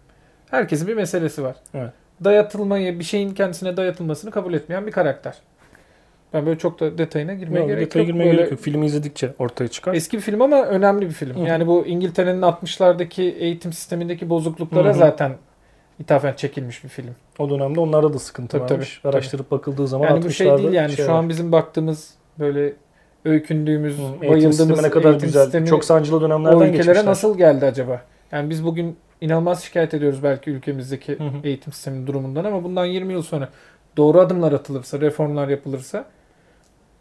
Herkesin 0.49 0.87
bir 0.87 0.93
meselesi 0.95 1.43
var. 1.43 1.55
Evet. 1.73 1.91
Dayatılmayı, 2.23 2.99
bir 2.99 3.03
şeyin 3.03 3.33
kendisine 3.33 3.77
dayatılmasını 3.77 4.31
kabul 4.31 4.53
etmeyen 4.53 4.87
bir 4.87 4.91
karakter. 4.91 5.37
Ben 6.33 6.45
böyle 6.45 6.57
çok 6.59 6.79
da 6.79 6.97
detayına 6.97 7.33
girmeye 7.33 7.59
Yok, 7.59 7.67
gerek 7.67 7.81
detaya 7.85 7.99
yok. 7.99 8.07
girmeye 8.07 8.25
Böyle 8.25 8.37
gerek 8.37 8.51
yok. 8.51 8.59
Filmi 8.59 8.85
izledikçe 8.85 9.33
ortaya 9.39 9.67
çıkar. 9.67 9.93
Eski 9.93 10.17
bir 10.17 10.21
film 10.21 10.41
ama 10.41 10.65
önemli 10.65 11.05
bir 11.05 11.11
film. 11.13 11.35
Hı. 11.45 11.47
Yani 11.47 11.67
bu 11.67 11.85
İngiltere'nin 11.85 12.41
60'lardaki 12.41 13.21
eğitim 13.21 13.73
sistemindeki 13.73 14.29
bozukluklara 14.29 14.89
Hı 14.89 14.93
zaten 14.93 15.31
ithafen 15.99 16.33
çekilmiş 16.33 16.83
bir 16.83 16.89
film. 16.89 17.15
O 17.39 17.49
dönemde 17.49 17.79
onlarda 17.79 18.13
da 18.13 18.19
sıkıntı 18.19 18.57
Tabii, 18.59 18.71
varmış. 18.73 18.99
tabii, 19.03 19.13
Araştırıp 19.13 19.51
bakıldığı 19.51 19.87
zaman 19.87 20.07
Yani 20.07 20.23
bu 20.23 20.29
şey 20.31 20.47
60'larda 20.47 20.57
değil 20.57 20.73
yani 20.73 20.91
şey 20.91 21.05
şu 21.05 21.11
var. 21.11 21.17
an 21.17 21.29
bizim 21.29 21.51
baktığımız 21.51 22.13
böyle 22.39 22.73
öykündüğümüz, 23.25 23.97
Hı, 23.97 24.01
eğitim 24.01 24.29
bayıldığımız 24.29 24.81
ne 24.81 24.89
kadar 24.89 25.09
eğitim 25.09 25.27
güzel. 25.27 25.43
sistemi 25.43 25.67
Çok 25.67 25.85
sancılı 25.85 26.21
dönemlerden 26.21 26.57
o 26.57 26.59
ülkelere 26.63 26.77
geçmişler. 26.77 27.05
nasıl 27.05 27.37
geldi 27.37 27.65
acaba? 27.65 28.01
Yani 28.31 28.49
biz 28.49 28.65
bugün 28.65 28.95
inanılmaz 29.21 29.63
şikayet 29.63 29.93
ediyoruz 29.93 30.23
belki 30.23 30.51
ülkemizdeki 30.51 31.19
Hı 31.19 31.23
hı. 31.23 31.31
eğitim 31.43 31.73
sisteminin 31.73 32.07
durumundan 32.07 32.45
ama 32.45 32.63
bundan 32.63 32.85
20 32.85 33.13
yıl 33.13 33.21
sonra 33.21 33.49
doğru 33.97 34.19
adımlar 34.19 34.51
atılırsa, 34.51 35.01
reformlar 35.01 35.47
yapılırsa 35.47 36.05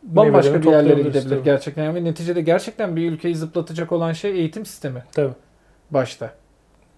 bambaşka 0.03 0.63
bir 0.63 0.71
yerlere 0.71 1.03
gidebilir 1.03 1.29
tabii. 1.31 1.43
gerçekten. 1.45 1.85
Yani 1.85 2.05
neticede 2.05 2.41
gerçekten 2.41 2.97
bir 2.97 3.13
ülkeyi 3.13 3.35
zıplatacak 3.35 3.93
olan 3.93 4.13
şey 4.13 4.31
eğitim 4.31 4.67
sistemi 4.67 5.03
Tabii. 5.13 5.33
başta. 5.91 6.25
Yani 6.25 6.35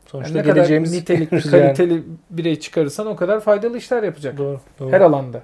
Sonuçta 0.07 0.35
ne 0.35 0.42
kadar 0.42 0.71
nitelikli, 0.83 1.37
Yani. 1.45 1.50
kaliteli 1.50 2.02
birey 2.30 2.61
çıkarırsan 2.61 3.07
o 3.07 3.16
kadar 3.16 3.40
faydalı 3.40 3.78
işler 3.78 4.02
yapacak. 4.02 4.38
Doğru, 4.38 4.61
doğru. 4.80 4.92
Her 4.92 5.00
alanda. 5.00 5.42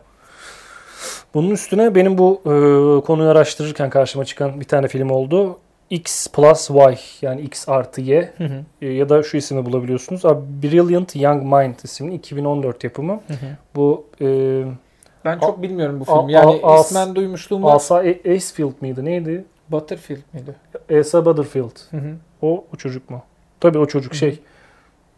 Bunun 1.35 1.51
üstüne 1.51 1.95
benim 1.95 2.19
bu 2.19 2.41
e, 2.45 2.51
konuyu 3.07 3.29
araştırırken 3.31 3.91
karşıma 3.91 4.25
çıkan 4.25 4.61
bir 4.61 4.65
tane 4.65 4.89
film 4.89 5.11
oldu. 5.11 5.59
X 5.91 6.27
plus 6.29 6.71
Y 6.71 6.99
yani 7.23 7.41
X 7.41 7.69
artı 7.69 8.01
Y 8.01 8.33
Hı 8.39 8.45
hı. 8.45 8.65
e, 8.83 8.93
ya 8.93 9.09
da 9.09 9.23
şu 9.23 9.37
ismi 9.37 9.65
bulabiliyorsunuz. 9.67 10.25
A 10.25 10.37
Brilliant 10.63 11.17
Young 11.17 11.43
Mind 11.43 11.75
isimli 11.85 12.15
2014 12.15 12.85
yapımı. 12.85 13.13
Hı 13.13 13.33
hı. 13.33 13.47
Bu 13.75 14.07
e, 14.21 14.27
Ben 15.27 15.39
çok 15.39 15.63
bilmiyorum 15.63 16.01
bu 16.07 16.13
A- 16.13 16.19
filmi. 16.21 16.33
Yani 16.33 16.61
A- 16.63 16.75
As- 16.75 16.87
ismen 16.87 17.15
duymuşluğum 17.15 17.63
var. 17.63 17.75
Asa 17.75 17.95
A- 17.95 17.99
Acefield 18.35 18.73
miydi 18.81 19.05
neydi? 19.05 19.45
Butterfield 19.69 20.19
miydi? 20.33 20.55
Asa 21.01 21.25
Butterfield. 21.25 21.77
Hı 21.91 21.97
hı. 21.97 22.11
O, 22.43 22.65
o 22.75 22.77
çocuk 22.77 23.11
mu? 23.11 23.23
Tabii 23.61 23.79
o 23.79 23.87
çocuk 23.87 24.13
Hı 24.13 24.15
hı. 24.15 24.19
şey. 24.19 24.39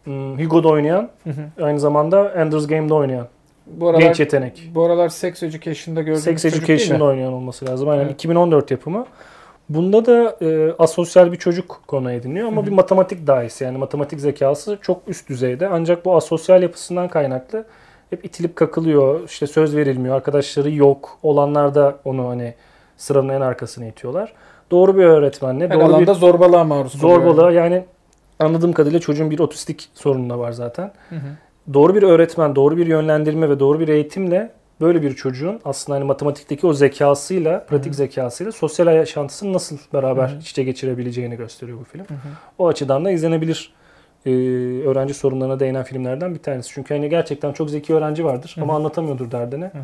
Hmm, 0.05 0.39
Hugo'da 0.45 0.69
oynayan 0.69 1.11
Hı 1.25 1.31
hı. 1.31 1.65
aynı 1.65 1.81
zamanda 1.81 2.29
Ender's 2.29 2.67
Game'de 2.67 2.95
oynayan 2.95 3.27
Bu 3.67 3.89
aralar 3.89 4.01
genç 4.03 4.21
yetenek. 4.21 4.71
bu 4.75 4.83
aralar 4.85 5.09
Sex 5.09 5.43
Education'da 5.43 6.01
gördüğümüz 6.01 6.41
Sex? 6.41 6.45
Education'da 6.45 7.05
oynayan 7.05 7.33
olması 7.33 7.67
lazım. 7.67 7.89
Aynen 7.89 8.03
Evet. 8.03 8.15
2014 8.15 8.71
yapımı. 8.71 9.07
Bunda 9.69 10.07
da 10.07 10.37
e, 10.47 10.73
asosyal 10.79 11.33
bir 11.33 11.37
çocuk 11.37 11.81
konu 11.87 12.13
ediniyor 12.13 12.49
ama 12.49 12.57
Hı 12.57 12.63
hı. 12.63 12.67
bir 12.67 12.73
matematik 12.73 13.27
dahisi 13.27 13.65
yani 13.65 13.79
matematik 13.79 14.21
zekası 14.21 14.79
çok 14.83 15.03
üst 15.09 15.29
düzeyde. 15.29 15.69
Ancak 15.69 16.05
bu 16.05 16.17
asosyal 16.17 16.63
yapısından 16.63 17.09
kaynaklı 17.09 17.65
hep 18.11 18.25
itilip 18.25 18.57
kakılıyor. 18.57 19.21
İşte 19.27 19.47
söz 19.47 19.77
verilmiyor. 19.77 20.17
Arkadaşları 20.17 20.71
yok. 20.71 21.19
Olanlar 21.23 21.75
da 21.75 21.99
onu 22.05 22.29
hani 22.29 22.55
sıranın 22.97 23.29
en 23.29 23.41
arkasına 23.41 23.87
itiyorlar. 23.87 24.33
Doğru 24.71 24.97
bir 24.97 25.05
öğretmenle, 25.05 25.65
Her 25.69 25.71
doğru 25.71 25.89
bir 25.89 25.95
alanda 25.95 26.15
zorbalığa 26.15 26.65
maruz 26.65 26.93
zorbalığa 26.93 27.51
yani 27.51 27.85
anladığım 28.39 28.73
kadarıyla 28.73 29.01
çocuğun 29.01 29.31
bir 29.31 29.39
otistik 29.39 29.89
sorunu 29.95 30.31
da 30.31 30.39
var 30.39 30.53
zaten. 30.53 30.93
Hı 31.09 31.15
hı. 31.17 31.75
Doğru 31.75 31.95
bir 31.95 32.03
öğretmen, 32.03 32.57
doğru 32.57 32.77
bir 32.77 32.87
yönlendirme 32.87 33.49
ve 33.51 33.61
doğru 33.61 33.81
bir 33.81 33.89
eğitimle 33.89 34.51
böyle 34.81 35.03
bir 35.03 35.15
çocuğun 35.15 35.61
aslında 35.65 35.99
hani 35.99 36.05
matematikteki 36.05 36.67
o 36.67 36.73
zekasıyla, 36.73 37.65
pratik 37.65 37.87
Hı 37.87 37.91
hı. 37.91 37.97
zekasıyla 37.97 38.53
sosyal 38.53 38.87
yaşantısını 38.87 39.53
nasıl 39.53 39.79
beraber 39.93 40.29
Hı 40.29 40.33
hı. 40.33 40.39
iç 40.39 40.51
içe 40.51 40.65
geçirebileceğini 40.65 41.37
gösteriyor 41.37 41.79
bu 41.81 41.85
film. 41.85 42.05
Hı 42.05 42.15
hı. 42.15 42.29
O 42.59 42.69
açıdan 42.69 43.05
da 43.05 43.11
izlenebilir 43.11 43.73
e, 44.29 44.33
öğrenci 44.89 45.15
sorunlarına 45.15 45.61
değinen 45.61 45.85
filmlerden 45.85 46.35
bir 46.35 46.39
tanesi. 46.39 46.71
Çünkü 46.73 46.95
hani 46.95 47.09
gerçekten 47.09 47.53
çok 47.53 47.71
zeki 47.71 47.95
öğrenci 47.95 48.25
vardır 48.25 48.53
Hı 48.55 48.61
hı. 48.61 48.65
ama 48.65 48.77
anlatamıyordur 48.77 49.31
derdini. 49.31 49.65
Hı 49.65 49.79
hı. 49.79 49.83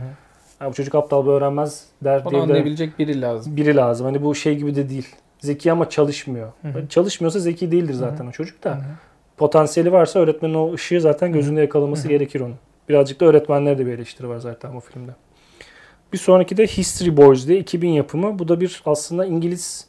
Ha, 0.58 0.70
bu 0.70 0.74
çocuk 0.74 0.94
aptal 0.94 1.26
bir 1.26 1.30
öğrenmez 1.30 1.84
der 2.04 2.24
diye 2.24 2.40
de 2.40 2.42
anlayabilecek 2.42 2.98
biri 2.98 3.20
lazım. 3.20 3.56
biri 3.56 3.76
lazım. 3.76 4.06
Hani 4.06 4.22
bu 4.22 4.34
şey 4.34 4.56
gibi 4.56 4.74
de 4.76 4.88
değil. 4.88 5.08
Zeki 5.40 5.72
ama 5.72 5.88
çalışmıyor. 5.88 6.52
Hı 6.62 6.68
hı. 6.68 6.88
Çalışmıyorsa 6.88 7.38
zeki 7.40 7.72
değildir 7.72 7.94
zaten 7.94 8.26
o 8.26 8.30
çocuk 8.30 8.64
da. 8.64 8.70
Hı 8.70 8.74
hı. 8.74 8.82
Potansiyeli 9.36 9.92
varsa 9.92 10.18
öğretmenin 10.18 10.54
o 10.54 10.72
ışığı 10.74 11.00
zaten 11.00 11.32
gözünde 11.32 11.60
yakalaması 11.60 12.02
Hı 12.02 12.06
hı. 12.06 12.08
gerekir 12.08 12.40
onun. 12.40 12.56
Birazcık 12.88 13.20
da 13.20 13.26
öğretmenlere 13.26 13.78
de 13.78 13.86
bir 13.86 13.92
eleştiri 13.92 14.28
var 14.28 14.38
zaten 14.38 14.74
bu 14.74 14.80
filmde. 14.80 15.10
Bir 16.12 16.18
sonraki 16.18 16.56
de 16.56 16.66
History 16.66 17.16
Boys 17.16 17.48
diye 17.48 17.58
2000 17.58 17.88
yapımı. 17.88 18.38
Bu 18.38 18.48
da 18.48 18.60
bir 18.60 18.82
aslında 18.86 19.24
İngiliz 19.24 19.86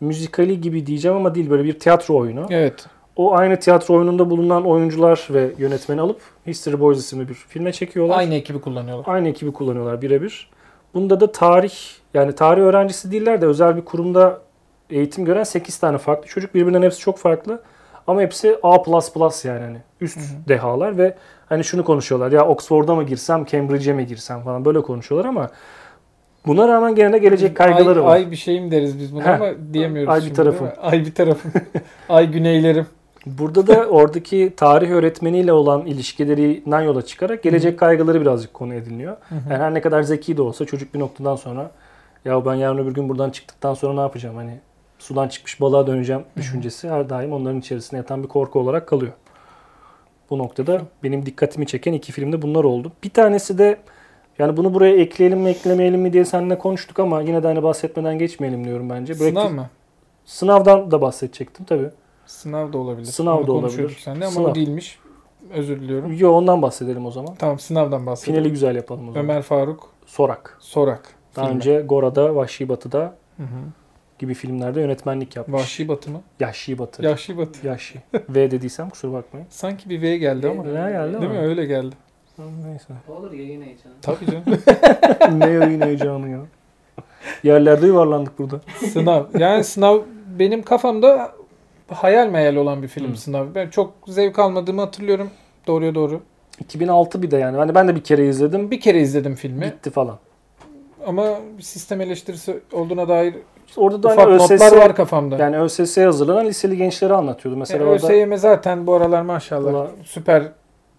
müzikali 0.00 0.60
gibi 0.60 0.86
diyeceğim 0.86 1.16
ama 1.16 1.34
değil 1.34 1.50
böyle 1.50 1.64
bir 1.64 1.78
tiyatro 1.78 2.16
oyunu. 2.16 2.46
Evet. 2.50 2.86
O 3.16 3.34
aynı 3.34 3.60
tiyatro 3.60 3.94
oyununda 3.94 4.30
bulunan 4.30 4.66
oyuncular 4.66 5.28
ve 5.30 5.50
yönetmeni 5.58 6.00
alıp 6.00 6.20
History 6.46 6.80
Boys 6.80 6.98
isimli 6.98 7.28
bir 7.28 7.34
filme 7.34 7.72
çekiyorlar. 7.72 8.18
Aynı 8.18 8.34
ekibi 8.34 8.60
kullanıyorlar. 8.60 9.14
Aynı 9.14 9.28
ekibi 9.28 9.52
kullanıyorlar 9.52 10.02
birebir. 10.02 10.50
Bunda 10.94 11.20
da 11.20 11.32
tarih 11.32 11.74
yani 12.14 12.34
tarih 12.34 12.62
öğrencisi 12.62 13.10
değiller 13.10 13.40
de 13.40 13.46
özel 13.46 13.76
bir 13.76 13.84
kurumda 13.84 14.40
eğitim 14.90 15.24
gören 15.24 15.42
8 15.42 15.78
tane 15.78 15.98
farklı 15.98 16.28
çocuk. 16.28 16.54
Birbirinden 16.54 16.82
hepsi 16.82 17.00
çok 17.00 17.18
farklı. 17.18 17.62
Ama 18.06 18.20
hepsi 18.20 18.58
A++ 18.62 18.82
yani 19.44 19.60
hani 19.60 19.78
üst 20.00 20.16
Hı 20.16 20.20
hı. 20.20 20.48
dehalar 20.48 20.98
ve 20.98 21.14
hani 21.46 21.64
şunu 21.64 21.84
konuşuyorlar. 21.84 22.32
Ya 22.32 22.46
Oxford'a 22.46 22.94
mı 22.94 23.04
girsem, 23.04 23.44
Cambridge'e 23.44 23.92
mi 23.92 24.06
girsem 24.06 24.42
falan 24.42 24.64
böyle 24.64 24.82
konuşuyorlar 24.82 25.28
ama 25.28 25.50
buna 26.46 26.68
rağmen 26.68 26.94
gene 26.94 27.12
de 27.12 27.18
gelecek 27.18 27.56
kaygıları 27.56 27.98
ay, 27.98 28.04
var. 28.04 28.14
Ay 28.14 28.30
bir 28.30 28.36
şeyim 28.36 28.70
deriz 28.70 28.98
biz 28.98 29.14
buna 29.14 29.24
Heh. 29.24 29.34
ama 29.34 29.50
diyemiyoruz 29.72 30.12
Ay 30.12 30.20
bir 30.20 30.24
şimdi, 30.24 30.36
tarafım. 30.36 30.68
Ay 30.82 31.00
bir 31.00 31.14
tarafım. 31.14 31.52
ay 32.08 32.30
güneylerim. 32.30 32.86
Burada 33.26 33.66
da 33.66 33.86
oradaki 33.86 34.52
tarih 34.56 34.90
öğretmeniyle 34.90 35.52
olan 35.52 35.86
ilişkilerinden 35.86 36.80
yola 36.80 37.02
çıkarak 37.02 37.42
gelecek 37.42 37.78
kaygıları 37.78 38.20
birazcık 38.20 38.54
konu 38.54 38.74
ediliyor. 38.74 39.16
Yani 39.30 39.62
her 39.62 39.74
ne 39.74 39.80
kadar 39.80 40.02
zeki 40.02 40.36
de 40.36 40.42
olsa 40.42 40.64
çocuk 40.64 40.94
bir 40.94 41.00
noktadan 41.00 41.36
sonra 41.36 41.70
ya 42.24 42.46
ben 42.46 42.54
yarın 42.54 42.78
öbür 42.78 42.94
gün 42.94 43.08
buradan 43.08 43.30
çıktıktan 43.30 43.74
sonra 43.74 43.94
ne 43.94 44.00
yapacağım? 44.00 44.36
Hani 44.36 44.58
sudan 44.98 45.28
çıkmış 45.28 45.60
balığa 45.60 45.86
döneceğim 45.86 46.22
düşüncesi 46.36 46.88
her 46.88 47.10
daim 47.10 47.32
onların 47.32 47.60
içerisinde 47.60 47.96
yatan 47.96 48.22
bir 48.22 48.28
korku 48.28 48.60
olarak 48.60 48.88
kalıyor. 48.88 49.12
Bu 50.30 50.38
noktada 50.38 50.80
benim 51.02 51.26
dikkatimi 51.26 51.66
çeken 51.66 51.92
iki 51.92 52.12
filmde 52.12 52.42
bunlar 52.42 52.64
oldu. 52.64 52.92
Bir 53.04 53.10
tanesi 53.10 53.58
de 53.58 53.78
yani 54.38 54.56
bunu 54.56 54.74
buraya 54.74 54.96
ekleyelim 54.96 55.40
mi 55.40 55.50
eklemeyelim 55.50 56.00
mi 56.00 56.12
diye 56.12 56.24
seninle 56.24 56.58
konuştuk 56.58 56.98
ama 56.98 57.20
yine 57.20 57.42
de 57.42 57.46
hani 57.46 57.62
bahsetmeden 57.62 58.18
geçmeyelim 58.18 58.64
diyorum 58.64 58.90
bence. 58.90 59.14
Sınav 59.14 59.50
mı? 59.50 59.70
Sınavdan 60.24 60.90
da 60.90 61.00
bahsedecektim 61.00 61.64
tabii. 61.64 61.90
Sınav 62.26 62.72
da 62.72 62.78
olabilir. 62.78 63.06
Sınav 63.06 63.38
Onu 63.38 63.46
da 63.46 63.52
olabilir. 63.52 63.96
seninle 64.04 64.24
ama 64.24 64.34
Sınav. 64.34 64.50
o 64.50 64.54
değilmiş. 64.54 64.98
Özür 65.54 65.80
diliyorum. 65.80 66.12
Yo 66.18 66.32
ondan 66.32 66.62
bahsedelim 66.62 67.06
o 67.06 67.10
zaman. 67.10 67.34
Tamam 67.34 67.58
sınavdan 67.58 68.06
bahsedelim. 68.06 68.34
Finali 68.34 68.50
güzel 68.50 68.76
yapalım 68.76 69.08
o 69.08 69.12
zaman. 69.12 69.24
Ömer 69.24 69.42
Faruk 69.42 69.88
Sorak. 70.06 70.56
Sorak. 70.60 71.08
Daha 71.36 71.44
filmi. 71.46 71.56
önce 71.56 71.80
Gora'da, 71.80 72.34
Vahşi 72.36 72.68
Batı'da 72.68 73.16
Hı 73.36 73.42
hı. 73.42 73.46
gibi 74.18 74.34
filmlerde 74.34 74.80
yönetmenlik 74.80 75.36
yapmış. 75.36 75.60
Vahşi 75.60 75.88
Batı 75.88 76.10
mı? 76.10 76.20
Yahşi 76.40 76.78
Batı. 76.78 77.04
Yahşi 77.04 77.38
Batı. 77.38 77.66
Yahşi. 77.66 77.98
V 78.28 78.50
dediysem 78.50 78.90
kusura 78.90 79.12
bakmayın. 79.12 79.46
Sanki 79.50 79.90
bir 79.90 80.02
V 80.02 80.16
geldi 80.16 80.48
ama. 80.48 80.64
V 80.64 80.72
geldi 80.72 81.12
Değil 81.12 81.16
ama. 81.16 81.28
mi? 81.32 81.38
Öyle 81.38 81.64
geldi. 81.66 81.94
Neyse. 82.38 82.94
Olur 83.08 83.32
yayın 83.32 83.62
heyecanı. 83.62 83.92
Tabii 84.02 84.26
canım. 84.26 84.44
ne 85.40 85.50
yayın 85.50 85.80
heyecanı 85.80 86.28
ya. 86.30 86.40
Yerlerde 87.42 87.86
yuvarlandık 87.86 88.38
burada. 88.38 88.60
sınav. 88.92 89.24
Yani 89.38 89.64
sınav 89.64 89.98
benim 90.38 90.62
kafamda 90.62 91.32
hayal 91.90 92.28
meyal 92.28 92.56
olan 92.56 92.82
bir 92.82 92.88
film 92.88 93.16
sınav. 93.16 93.46
Ben 93.54 93.70
çok 93.70 93.92
zevk 94.06 94.38
almadığımı 94.38 94.80
hatırlıyorum. 94.80 95.30
Doğruya 95.66 95.94
doğru. 95.94 96.20
2006 96.60 97.22
bir 97.22 97.30
de 97.30 97.36
yani. 97.36 97.56
Hani 97.56 97.74
ben 97.74 97.88
de 97.88 97.94
bir 97.96 98.04
kere 98.04 98.26
izledim. 98.28 98.70
Bir 98.70 98.80
kere 98.80 99.00
izledim 99.00 99.34
filmi. 99.34 99.62
Bitti 99.62 99.90
falan. 99.90 100.18
Ama 101.06 101.28
sistem 101.60 102.00
eleştirisi 102.00 102.60
olduğuna 102.72 103.08
dair 103.08 103.34
İşte 103.68 103.80
orada 103.80 104.02
da 104.02 104.08
ufak 104.08 104.26
hani 104.26 104.34
ÖSS, 104.34 104.50
notlar 104.50 104.76
var 104.76 104.96
kafamda. 104.96 105.36
yani 105.38 105.58
ÖSS'ye 105.58 106.06
hazırlanan 106.06 106.46
liseli 106.46 106.76
gençleri 106.76 107.14
anlatıyordu. 107.14 107.58
Mesela 107.58 107.84
Yani 107.84 107.92
orada 107.92 108.06
ÖSYM 108.06 108.36
zaten 108.36 108.86
bu 108.86 108.94
aralar 108.94 109.22
maşallah 109.22 109.72
Valla- 109.72 109.90
süper 110.04 110.42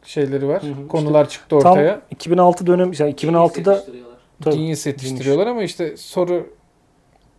şeyleri 0.03 0.47
var. 0.47 0.63
Hı 0.63 0.67
hı. 0.67 0.87
Konular 0.87 1.29
çıktı 1.29 1.59
tam 1.59 1.71
ortaya. 1.71 2.01
2006 2.11 2.67
dönem 2.67 2.91
yani 2.99 3.11
2006'da 3.13 3.71
Yetiştiriyorlar. 3.73 4.17
tabii, 4.43 4.55
Genius 4.55 4.85
yetiştiriyorlar 4.85 5.47
ama 5.47 5.63
işte 5.63 5.97
soru 5.97 6.47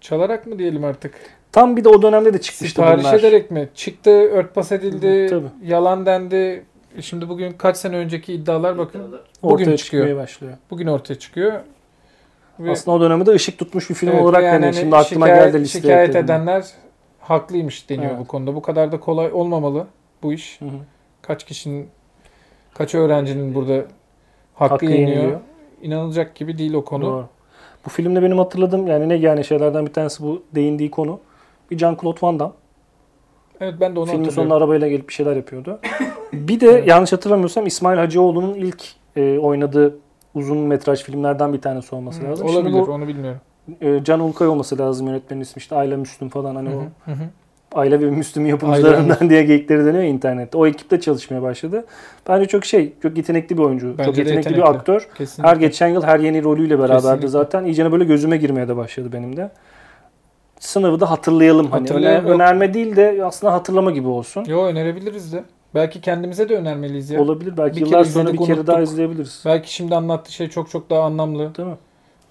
çalarak 0.00 0.46
mı 0.46 0.58
diyelim 0.58 0.84
artık? 0.84 1.14
Tam 1.56 1.76
bir 1.76 1.84
de 1.84 1.88
o 1.88 2.02
dönemde 2.02 2.34
de 2.34 2.40
çıkmıştı 2.40 2.82
Sipariş 2.82 3.04
bunlar. 3.04 3.18
ederek 3.18 3.50
mi? 3.50 3.68
Çıktı, 3.74 4.10
örtbas 4.10 4.72
edildi, 4.72 5.24
Hı, 5.24 5.28
tabii. 5.28 5.46
yalan 5.70 6.06
dendi. 6.06 6.64
Şimdi 7.00 7.28
bugün 7.28 7.52
kaç 7.52 7.76
sene 7.76 7.96
önceki 7.96 8.32
iddialar 8.32 8.78
bakın. 8.78 8.98
İddialar. 8.98 9.20
bugün 9.42 9.64
ortaya 9.64 9.76
çıkıyor. 9.76 10.04
çıkmaya 10.04 10.22
başlıyor. 10.22 10.52
Bugün 10.70 10.86
ortaya 10.86 11.14
çıkıyor. 11.14 11.60
Ve 12.58 12.70
Aslında 12.70 12.96
o 12.96 13.00
dönemde 13.00 13.30
ışık 13.30 13.58
tutmuş 13.58 13.90
bir 13.90 13.94
film 13.94 14.10
evet, 14.10 14.22
olarak 14.22 14.44
hani 14.52 14.64
yani 14.64 14.74
şimdi 14.74 14.96
aklıma 14.96 15.26
şikayet, 15.26 15.52
geldi 15.52 15.62
listeye 15.62 15.82
Şikayet 15.82 16.08
ekledim. 16.08 16.24
edenler 16.24 16.64
haklıymış 17.20 17.90
deniyor 17.90 18.10
Evet. 18.10 18.20
bu 18.20 18.26
konuda. 18.26 18.54
Bu 18.54 18.62
kadar 18.62 18.92
da 18.92 19.00
kolay 19.00 19.32
olmamalı 19.32 19.86
bu 20.22 20.32
iş. 20.32 20.60
Hı 20.60 20.64
hı. 20.64 20.78
Kaç 21.22 21.44
kişinin, 21.44 21.88
kaç 22.74 22.94
öğrencinin 22.94 23.54
burada 23.54 23.74
hakkı, 23.74 24.74
Hakkı 24.74 24.84
yeniyor. 24.84 25.08
yeniliyor. 25.08 25.40
İnanılacak 25.82 26.34
gibi 26.34 26.58
değil 26.58 26.72
o 26.74 26.84
konu. 26.84 27.04
Doğru. 27.04 27.26
Bu 27.86 27.90
filmde 27.90 28.22
benim 28.22 28.38
hatırladığım 28.38 28.86
yani 28.86 29.08
ne 29.08 29.14
yani 29.14 29.44
şeylerden 29.44 29.86
bir 29.86 29.92
tanesi 29.92 30.22
bu 30.22 30.42
değindiği 30.54 30.90
konu. 30.90 31.20
Bir 31.70 31.78
Jean-Claude 31.78 32.22
Van 32.22 32.38
Damme. 32.38 32.52
Evet 33.60 33.74
ben 33.80 33.96
de 33.96 34.00
onu 34.00 34.10
Filmin 34.10 34.28
sonunda 34.28 34.54
arabayla 34.54 34.88
gelip 34.88 35.08
bir 35.08 35.14
şeyler 35.14 35.36
yapıyordu. 35.36 35.80
Bir 36.32 36.60
de 36.60 36.84
yanlış 36.86 37.12
hatırlamıyorsam 37.12 37.66
İsmail 37.66 37.98
Hacıoğlu'nun 37.98 38.54
ilk 38.54 38.84
e, 39.16 39.38
oynadığı 39.38 39.98
uzun 40.34 40.58
metraj 40.58 41.02
filmlerden 41.02 41.52
bir 41.52 41.60
tanesi 41.60 41.94
olması 41.94 42.20
Hı, 42.22 42.24
lazım. 42.30 42.48
Şimdi 42.48 42.58
Olabilir 42.58 42.86
bu 42.86 42.92
onu 42.92 43.08
bilmiyorum. 43.08 43.40
e, 43.80 44.04
Can 44.04 44.20
Ulkay 44.20 44.48
olması 44.48 44.78
lazım 44.78 45.06
yönetmenin 45.06 45.40
ismi 45.40 45.60
işte 45.60 45.76
Ayla 45.76 45.96
Müslüm 45.96 46.28
falan 46.28 46.54
hani 46.54 46.68
Hı 46.70 46.76
o 46.76 46.80
hı. 47.10 47.14
Ayla 47.74 48.00
ve 48.00 48.10
Müslüm 48.10 48.46
yapımcılarından 48.46 49.30
diye 49.30 49.42
geyikleri 49.42 49.84
dönüyor 49.84 50.04
internette. 50.04 50.58
O 50.58 50.66
ekipte 50.66 51.00
çalışmaya 51.00 51.42
başladı. 51.42 51.84
Bence 52.28 52.46
çok 52.46 52.64
şey, 52.64 52.92
çok 53.02 53.16
yetenekli 53.16 53.58
bir 53.58 53.62
oyuncu. 53.62 53.94
Bence 53.98 54.04
çok 54.04 54.16
de 54.16 54.20
yetenekli, 54.20 54.50
bir 54.50 54.56
yetenekli. 54.56 54.78
aktör. 54.78 55.08
Kesinlikle. 55.18 55.48
Her 55.50 55.56
geçen 55.56 55.88
yıl 55.88 56.02
her 56.02 56.20
yeni 56.20 56.44
rolüyle 56.44 56.78
beraberdi 56.78 57.02
Kesinlikle. 57.02 57.28
zaten. 57.28 57.64
İyice 57.64 57.92
böyle 57.92 58.04
gözüme 58.04 58.36
girmeye 58.36 58.68
de 58.68 58.76
başladı 58.76 59.08
benim 59.12 59.36
de. 59.36 59.50
Sınavı 60.60 61.00
da 61.00 61.10
hatırlayalım. 61.10 61.66
Hani 61.70 61.80
Hatırlayalım, 61.80 62.24
öne- 62.24 62.30
yok. 62.32 62.40
önerme 62.40 62.74
değil 62.74 62.96
de 62.96 63.20
aslında 63.24 63.52
hatırlama 63.52 63.90
gibi 63.90 64.08
olsun. 64.08 64.44
Yo 64.44 64.64
önerebiliriz 64.64 65.32
de. 65.32 65.44
Belki 65.74 66.00
kendimize 66.00 66.48
de 66.48 66.56
önermeliyiz 66.56 67.10
ya. 67.10 67.20
Olabilir. 67.22 67.56
Belki 67.56 67.76
Bir 67.76 67.80
yıllar 67.80 68.02
kere 68.02 68.12
sonra 68.12 68.32
bir 68.32 68.38
kere 68.38 68.66
daha 68.66 68.80
izleyebiliriz. 68.82 69.42
Belki 69.46 69.74
şimdi 69.74 69.94
anlattığı 69.94 70.32
şey 70.32 70.48
çok 70.48 70.70
çok 70.70 70.90
daha 70.90 71.02
anlamlı. 71.02 71.54
Değil 71.54 71.68
mi? 71.68 71.76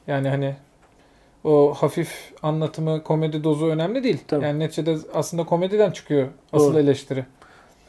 Yani 0.08 0.30
hani 0.30 0.56
o 1.44 1.74
hafif 1.74 2.32
anlatımı, 2.44 3.04
komedi 3.04 3.44
dozu 3.44 3.66
önemli 3.68 4.04
değil. 4.04 4.18
Tabii. 4.28 4.46
Yani 4.46 4.60
neticede 4.60 4.98
aslında 5.14 5.44
komediden 5.44 5.92
çıkıyor 5.92 6.28
asıl 6.54 6.74
Doğru. 6.74 6.80
eleştiri. 6.80 7.26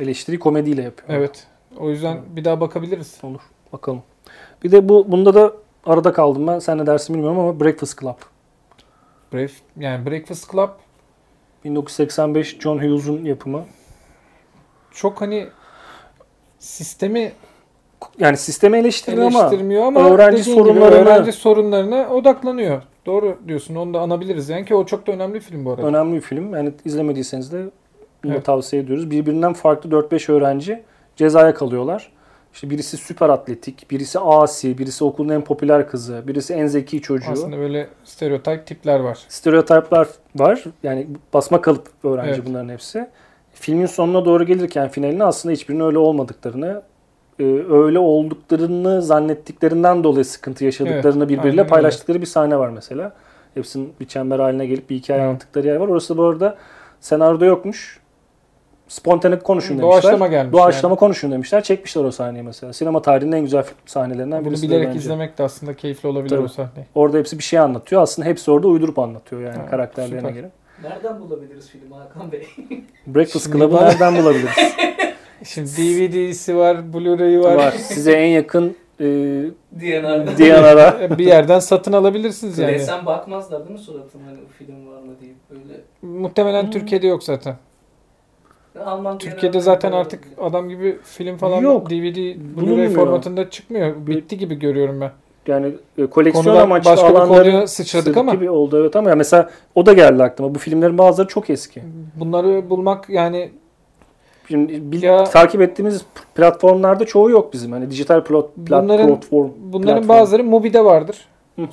Eleştiri 0.00 0.38
komediyle 0.38 0.82
yapıyor. 0.82 1.18
Evet. 1.18 1.46
O 1.78 1.90
yüzden 1.90 2.18
bir 2.36 2.44
daha 2.44 2.60
bakabiliriz. 2.60 3.18
Olur. 3.22 3.40
Bakalım. 3.72 4.02
Bir 4.64 4.72
de 4.72 4.88
bu 4.88 5.12
bunda 5.12 5.34
da 5.34 5.52
arada 5.86 6.12
kaldım 6.12 6.46
ben. 6.46 6.58
Sen 6.58 6.78
ne 6.78 6.86
dersin 6.86 7.14
bilmiyorum 7.14 7.38
ama 7.38 7.60
Breakfast 7.60 8.00
Club. 8.00 8.14
Brave, 9.32 9.50
yani 9.76 10.06
Breakfast 10.06 10.52
Club 10.52 10.68
1985 11.64 12.58
John 12.60 12.78
Hughes'un 12.78 13.24
yapımı. 13.24 13.64
çok 14.92 15.20
hani 15.20 15.48
sistemi 16.58 17.32
Yani 18.18 18.36
sistemi 18.36 18.76
eleştiriyor 18.76 19.26
ama 19.26 19.40
eleştirmiyor 19.40 19.84
ama, 19.84 20.00
öğrenci 20.00 20.40
dediğin 20.40 20.64
gibi 20.64 20.80
öğrenci 20.80 21.32
sorunlarına 21.32 22.08
odaklanıyor. 22.08 22.82
Doğru 23.06 23.38
diyorsun. 23.48 23.74
Onu 23.74 23.94
da 23.94 24.00
anabiliriz. 24.00 24.48
Yani 24.48 24.64
ki 24.64 24.74
o 24.74 24.86
çok 24.86 25.06
da 25.06 25.12
önemli 25.12 25.34
bir 25.34 25.40
film 25.40 25.64
bu 25.64 25.70
arada. 25.70 25.86
önemli 25.86 26.16
bir 26.16 26.20
film. 26.20 26.54
Yani 26.54 26.72
izlemediyseniz 26.84 27.52
de 27.52 27.64
bunu 28.24 28.32
Evet. 28.32 28.44
tavsiye 28.44 28.82
ediyoruz. 28.82 29.10
Birbirinden 29.10 29.52
farklı 29.52 29.90
4-5 29.90 30.32
öğrenci 30.32 30.82
cezaya 31.16 31.54
kalıyorlar. 31.54 32.12
İşte 32.56 32.70
birisi 32.70 32.96
süper 32.96 33.28
atletik, 33.28 33.90
birisi 33.90 34.18
asi, 34.18 34.78
birisi 34.78 35.04
okulun 35.04 35.28
en 35.28 35.44
popüler 35.44 35.88
kızı, 35.88 36.22
birisi 36.26 36.54
en 36.54 36.66
zeki 36.66 37.02
çocuğu. 37.02 37.30
Aslında 37.32 37.58
böyle 37.58 37.88
stereotip 38.04 38.66
tipler 38.66 39.00
var. 39.00 39.18
Stereotipler 39.28 40.06
var. 40.36 40.64
Yani 40.82 41.06
basma 41.34 41.60
kalıp 41.60 41.88
öğrenci 42.04 42.30
Evet. 42.30 42.42
bunların 42.46 42.68
hepsi. 42.68 43.08
Filmin 43.54 43.86
sonuna 43.86 44.24
doğru 44.24 44.44
gelirken 44.44 44.88
finaline 44.88 45.24
aslında 45.24 45.52
hiçbirinin 45.52 45.84
öyle 45.84 45.98
olmadıklarını, 45.98 46.82
e, 47.38 47.44
öyle 47.70 47.98
olduklarını 47.98 49.02
zannettiklerinden 49.02 50.04
dolayı 50.04 50.24
sıkıntı 50.24 50.64
yaşadıklarını 50.64 51.22
Evet, 51.24 51.28
birbiriyle 51.28 51.50
aynen 51.50 51.58
öyle. 51.58 51.66
paylaştıkları 51.66 52.20
bir 52.20 52.26
sahne 52.26 52.58
var 52.58 52.68
mesela. 52.68 53.12
Hepsinin 53.54 53.92
bir 54.00 54.06
çember 54.06 54.38
haline 54.38 54.66
gelip 54.66 54.90
bir 54.90 54.96
hikaye 54.96 55.20
Evet. 55.20 55.28
anlattıkları 55.28 55.66
yer 55.66 55.76
var. 55.76 55.88
Orası 55.88 56.16
bu 56.16 56.24
arada 56.24 56.56
senaryoda 57.00 57.44
yokmuş. 57.44 58.00
Spontane 58.88 59.38
konuşun 59.38 59.78
demişler. 59.78 59.92
Doğaçlama 60.02 60.26
gelmiş. 60.26 60.52
Doğaçlama 60.52 60.92
yani. 60.92 60.98
konuşun 60.98 61.32
demişler. 61.32 61.62
Çekmişler 61.62 62.04
o 62.04 62.10
sahneyi 62.10 62.42
mesela. 62.42 62.72
Sinema 62.72 63.02
tarihinin 63.02 63.32
en 63.36 63.42
güzel 63.42 63.64
sahnelerinden 63.86 64.40
Bunu 64.44 64.50
birisi. 64.50 64.68
bilerek 64.68 64.86
bence. 64.88 64.98
izlemek 64.98 65.38
de 65.38 65.42
aslında 65.42 65.74
keyifli 65.74 66.08
olabilir 66.08 66.30
Tabii. 66.30 66.44
o 66.44 66.48
sahneyi. 66.48 66.86
Orada 66.94 67.18
hepsi 67.18 67.38
bir 67.38 67.42
şey 67.42 67.58
anlatıyor. 67.58 68.02
Aslında 68.02 68.28
hepsi 68.28 68.50
orada 68.50 68.68
uydurup 68.68 68.98
anlatıyor 68.98 69.42
yani 69.42 69.56
Ha, 69.56 69.66
karakterlerine 69.66 70.18
süper. 70.20 70.32
göre. 70.34 70.50
Nereden 70.82 71.20
bulabiliriz 71.20 71.68
filmi 71.70 71.94
Hakan 71.94 72.32
Bey? 72.32 72.46
Breakfast 73.06 73.52
Club'ı 73.52 73.76
nereden 73.76 74.16
bulabiliriz? 74.16 74.50
Şimdi 75.44 75.68
DVD'si 75.70 76.56
var, 76.56 76.76
Blu-ray'i 76.92 77.40
var. 77.40 77.54
var. 77.54 77.70
Size 77.70 78.12
en 78.12 78.26
yakın 78.28 78.76
e, 79.00 79.04
DNR'da. 79.80 81.18
Bir 81.18 81.26
yerden 81.26 81.58
satın 81.58 81.92
alabilirsiniz 81.92 82.58
yani. 82.58 82.72
Resen 82.72 83.06
bakmazlar 83.06 83.60
değil 83.60 83.70
mi 83.70 83.78
suratına 83.78 84.22
hani 84.26 84.38
film 84.58 84.86
var 84.88 85.02
mı 85.02 85.12
diye 85.20 85.32
böyle. 85.50 85.80
Muhtemelen 86.02 86.62
Hmm. 86.62 86.70
Türkiye'de 86.70 87.06
yok 87.06 87.22
zaten. 87.22 87.56
Alman 88.84 89.18
Türkiye'de 89.18 89.60
zaten 89.60 89.92
artık 89.92 90.24
adam 90.40 90.68
gibi 90.68 90.98
film 91.04 91.36
falan 91.36 91.60
Yok, 91.62 91.90
DVD, 91.90 92.16
Blu-ray 92.56 92.88
formatında 92.88 93.50
çıkmıyor. 93.50 93.94
Bitti 94.06 94.38
gibi 94.38 94.54
görüyorum 94.58 95.00
ben. 95.00 95.10
yani 95.46 95.72
e, 95.98 96.06
koleksiyon 96.06 96.44
Konudan 96.44 96.62
amaçlı 96.62 96.90
başka 96.90 97.06
alanları 97.06 97.68
sıçradık 97.68 98.16
ama 98.16 98.34
gibi 98.34 98.50
oldu 98.50 98.80
evet 98.80 98.96
ama 98.96 99.10
ya 99.10 99.16
mesela 99.16 99.50
o 99.74 99.86
da 99.86 99.92
geldi 99.92 100.22
aklıma. 100.22 100.54
Bu 100.54 100.58
filmlerin 100.58 100.98
bazıları 100.98 101.28
çok 101.28 101.50
eski. 101.50 101.82
bunları 102.20 102.70
bulmak 102.70 103.08
yani 103.10 103.50
Şimdi 104.48 104.92
bil- 104.92 105.02
Ya- 105.02 105.24
takip 105.24 105.60
ettiğimiz 105.60 106.04
platformlarda 106.34 107.04
çoğu 107.04 107.30
yok 107.30 107.52
bizim. 107.52 107.72
Hani 107.72 107.90
dijital 107.90 108.24
plot, 108.24 108.54
plat, 108.66 108.84
Bunların- 108.84 109.06
platform. 109.06 109.50
bunların 109.58 109.94
platform. 110.02 110.08
bazıları 110.08 110.44
Mubi'de 110.44 110.84
vardır. 110.84 111.28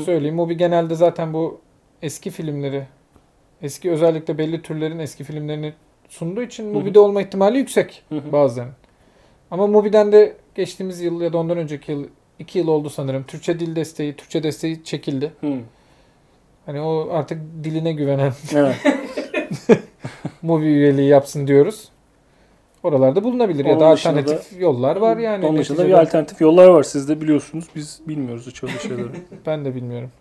Söyleyeyim. 0.06 0.36
Mubi 0.36 0.58
genelde 0.58 0.96
zaten 0.96 1.34
bu 1.34 1.60
eski 2.02 2.30
filmleri, 2.30 2.84
eski 3.62 3.92
özellikle 3.92 4.38
belli 4.38 4.62
türlerin 4.62 5.00
eski 5.00 5.24
filmlerini 5.24 5.74
sunduğu 6.14 6.42
için. 6.42 6.68
Mubi'de 6.68 7.00
olma 7.00 7.22
ihtimali 7.22 7.58
yüksek 7.58 8.04
bazılarının. 8.12 8.74
Ama 9.52 9.68
Mubi'den 9.68 10.12
de 10.12 10.36
geçtiğimiz 10.56 11.02
yıl 11.02 11.22
ya 11.22 11.34
da 11.34 11.38
ondan 11.38 11.58
önceki 11.58 11.92
yıl 11.92 12.06
2 12.40 12.60
yıl 12.60 12.68
oldu 12.68 12.90
sanırım. 12.90 13.24
Türkçe 13.24 13.60
dil 13.60 13.76
desteği, 13.76 14.16
Türkçe 14.16 14.44
desteği 14.44 14.84
çekildi. 14.84 15.32
Hani 16.66 16.82
o 16.82 17.10
artık 17.12 17.42
diline 17.64 17.94
güvenen 17.94 18.34
Evet. 18.56 18.76
Mubi 20.42 20.66
üyeliği 20.66 21.08
yapsın 21.08 21.48
diyoruz. 21.48 21.90
Oralarda 22.84 23.24
bulunabilir 23.24 23.66
ya 23.66 23.80
da 23.80 23.86
Onun 23.86 23.92
alternatif 23.92 24.62
yollar 24.62 24.96
var 24.96 25.18
yani. 25.18 25.46
Onun 25.46 25.58
dışında 25.58 25.88
bir 25.88 25.94
alternatif 25.94 26.42
yollar 26.42 26.68
var. 26.68 26.84
Siz 26.84 27.10
de 27.10 27.22
biliyorsunuz. 27.22 27.66
Biz 27.76 28.02
bilmiyoruz 28.08 28.48
hiç 28.48 28.64
öyle 28.64 28.80
şeyleri. 28.80 29.08
Ben 29.46 29.66
de 29.66 29.76
bilmiyorum. 29.76 30.12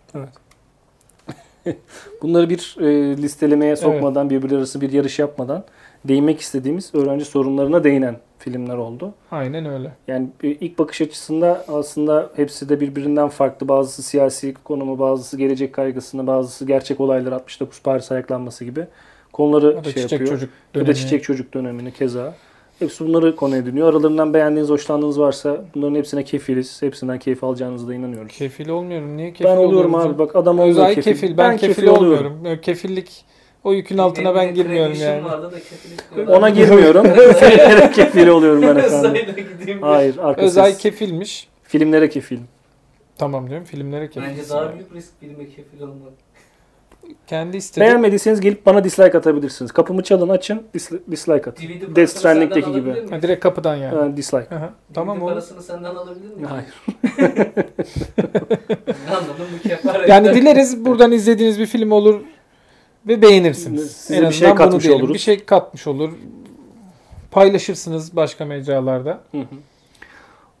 Bunları 2.21 2.49
bir 2.49 2.75
e, 2.79 3.17
listelemeye 3.17 3.75
sokmadan, 3.75 4.29
birbirleri 4.29 4.57
arası 4.57 4.81
bir 4.81 4.91
yarış 4.91 5.19
yapmadan 5.19 5.65
değinmek 6.05 6.39
istediğimiz 6.39 6.95
öğrenci 6.95 7.25
sorunlarına 7.25 7.83
değinen 7.83 8.17
filmler 8.39 8.75
oldu. 8.77 9.13
Aynen 9.31 9.65
öyle. 9.65 9.91
Yani 10.07 10.27
ilk 10.43 10.79
bakış 10.79 11.01
açısında 11.01 11.65
aslında 11.67 12.29
hepsi 12.35 12.69
de 12.69 12.79
birbirinden 12.79 13.27
farklı. 13.29 13.67
Bazısı 13.67 14.03
siyasi 14.03 14.53
konumu, 14.63 14.99
bazısı 14.99 15.37
gelecek 15.37 15.73
kaygısını, 15.73 16.27
bazısı 16.27 16.65
gerçek 16.65 16.99
olaylar 16.99 17.31
69 17.31 17.81
Paris 17.81 18.11
ayaklanması 18.11 18.65
gibi 18.65 18.85
konuları 19.33 19.65
Ya 19.75 19.83
şey 19.83 19.93
çiçek 19.93 20.11
yapıyor. 20.11 20.31
çocuk 20.31 20.49
Ya 20.73 20.81
da 20.81 20.85
dönemi. 20.85 20.95
çiçek 20.97 21.23
çocuk 21.23 21.53
dönemini 21.53 21.91
keza. 21.93 22.35
Hepsi 22.79 23.07
bunları 23.07 23.35
konu 23.35 23.55
ediniyor. 23.55 23.89
Aralarından 23.89 24.33
beğendiğiniz, 24.33 24.69
hoşlandığınız 24.69 25.19
varsa 25.19 25.65
bunların 25.75 25.95
hepsine 25.95 26.23
kefiliz. 26.23 26.81
Hepsinden 26.81 27.19
keyif 27.19 27.43
alacağınıza 27.43 27.87
da 27.87 27.93
inanıyoruz. 27.93 28.31
Kefil 28.37 28.69
olmuyorum. 28.69 29.17
Niye 29.17 29.31
kefil 29.33 29.45
ben 29.45 29.57
oluyorum 29.57 29.93
oluyorum? 29.93 30.13
abi. 30.13 30.19
Bak 30.19 30.35
adam 30.35 30.59
oluyor 30.59 30.71
Özay 30.75 30.95
kefil. 30.95 31.11
kefil. 31.11 31.37
Ben, 31.37 31.57
kefil, 31.57 31.83
oluyorum. 31.87 32.03
olmuyorum. 32.03 32.45
Yok, 32.45 32.63
Kefillik 32.63 33.25
o 33.63 33.73
yükün 33.73 33.97
altına 33.97 34.35
ben 34.35 34.53
girmiyorum 34.53 34.97
yani. 35.01 35.21
Ona 36.29 36.49
girmiyorum. 36.49 37.03
Filmlere 37.33 37.91
kefil 37.91 38.27
oluyorum 38.27 38.61
ben 38.61 38.75
efendim. 38.75 39.23
Hayır, 39.81 40.17
arkasız. 40.17 40.57
Özay 40.57 40.77
kefilmiş. 40.77 41.47
Filmlere 41.63 42.09
kefil. 42.09 42.39
Tamam 43.17 43.49
diyorum 43.49 43.65
filmlere 43.65 44.09
kefil. 44.09 44.27
Bence 44.27 44.49
daha 44.49 44.73
büyük 44.73 44.95
risk 44.95 45.19
filme 45.19 45.49
kefil 45.49 45.81
olmak. 45.81 46.13
Kendi 47.27 47.57
istedi. 47.57 47.79
Beğenmediyseniz 47.85 48.41
gelip 48.41 48.65
bana 48.65 48.83
dislike 48.83 49.17
atabilirsiniz. 49.17 49.71
Kapımı 49.71 50.03
çalın 50.03 50.29
açın, 50.29 50.63
disli- 50.75 50.99
dislike 51.11 51.49
atın. 51.49 51.67
DVD 51.67 51.95
Death 51.95 52.09
Stranding'deki 52.11 52.71
gibi. 52.71 53.09
Ha, 53.09 53.21
direkt 53.21 53.43
kapıdan 53.43 53.75
yani. 53.75 53.95
Ha, 53.95 54.17
dislike. 54.17 54.55
Aha, 54.55 54.65
DVD 54.89 54.93
tamam 54.93 55.17
oğlum. 55.21 55.29
parasını 55.29 55.63
senden 55.63 55.95
alabilir 55.95 56.33
miyim? 56.35 56.47
Hayır. 56.49 56.73
Anladım 59.09 59.47
bu 59.59 59.67
kefaret. 59.69 60.09
Yani 60.13 60.33
dileriz 60.33 60.85
buradan 60.85 61.11
izlediğiniz 61.11 61.59
bir 61.59 61.65
film 61.65 61.91
olur 61.91 62.21
ve 63.07 63.21
beğenirsiniz. 63.21 63.91
Size 63.91 64.15
en 64.15 64.29
bir 64.29 64.35
şey 64.35 64.55
katmış 64.55 64.89
oluruz. 64.89 65.13
Bir 65.13 65.19
şey 65.19 65.45
katmış 65.45 65.87
olur. 65.87 66.11
Paylaşırsınız 67.31 68.15
başka 68.15 68.45
mecralarda. 68.45 69.21
Hı 69.31 69.37
hı. 69.37 69.55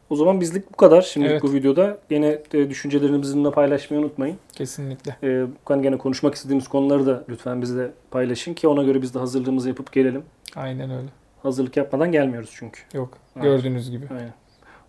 O 0.09 0.15
zaman 0.15 0.41
bizlik 0.41 0.73
bu 0.73 0.77
kadar 0.77 1.01
şimdilik 1.01 1.31
Evet. 1.31 1.43
bu 1.43 1.53
videoda. 1.53 1.97
Yine 2.09 2.39
düşüncelerinizi 2.53 3.21
bizimle 3.21 3.51
paylaşmayı 3.51 4.03
unutmayın. 4.03 4.37
Kesinlikle. 4.53 5.15
E, 5.23 5.45
bu 5.69 5.81
gene 5.81 5.97
konuşmak 5.97 6.35
istediğimiz 6.35 6.67
konuları 6.67 7.05
da 7.05 7.23
lütfen 7.29 7.61
bizle 7.61 7.91
paylaşın 8.11 8.53
ki 8.53 8.67
ona 8.67 8.83
göre 8.83 9.01
biz 9.01 9.13
de 9.13 9.19
hazırlığımızı 9.19 9.69
yapıp 9.69 9.91
gelelim. 9.91 10.23
Aynen 10.55 10.91
öyle. 10.91 11.07
Hazırlık 11.43 11.77
yapmadan 11.77 12.11
gelmiyoruz 12.11 12.49
çünkü. 12.53 12.81
Yok. 12.93 13.17
Aynen. 13.35 13.49
Gördüğünüz 13.49 13.91
gibi. 13.91 14.05
Aynen. 14.11 14.33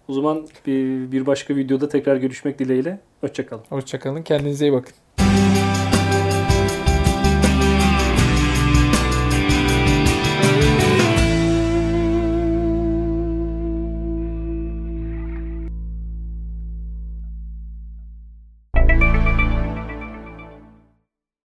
O 0.08 0.12
zaman 0.12 0.46
bir, 0.66 1.12
bir 1.12 1.26
başka 1.26 1.56
videoda 1.56 1.88
tekrar 1.88 2.16
görüşmek 2.16 2.58
dileğiyle. 2.58 3.00
Hoşçakalın. 3.20 3.64
Hoşçakalın. 3.68 4.22
Kendinize 4.22 4.66
iyi 4.66 4.72
bakın. 4.72 5.23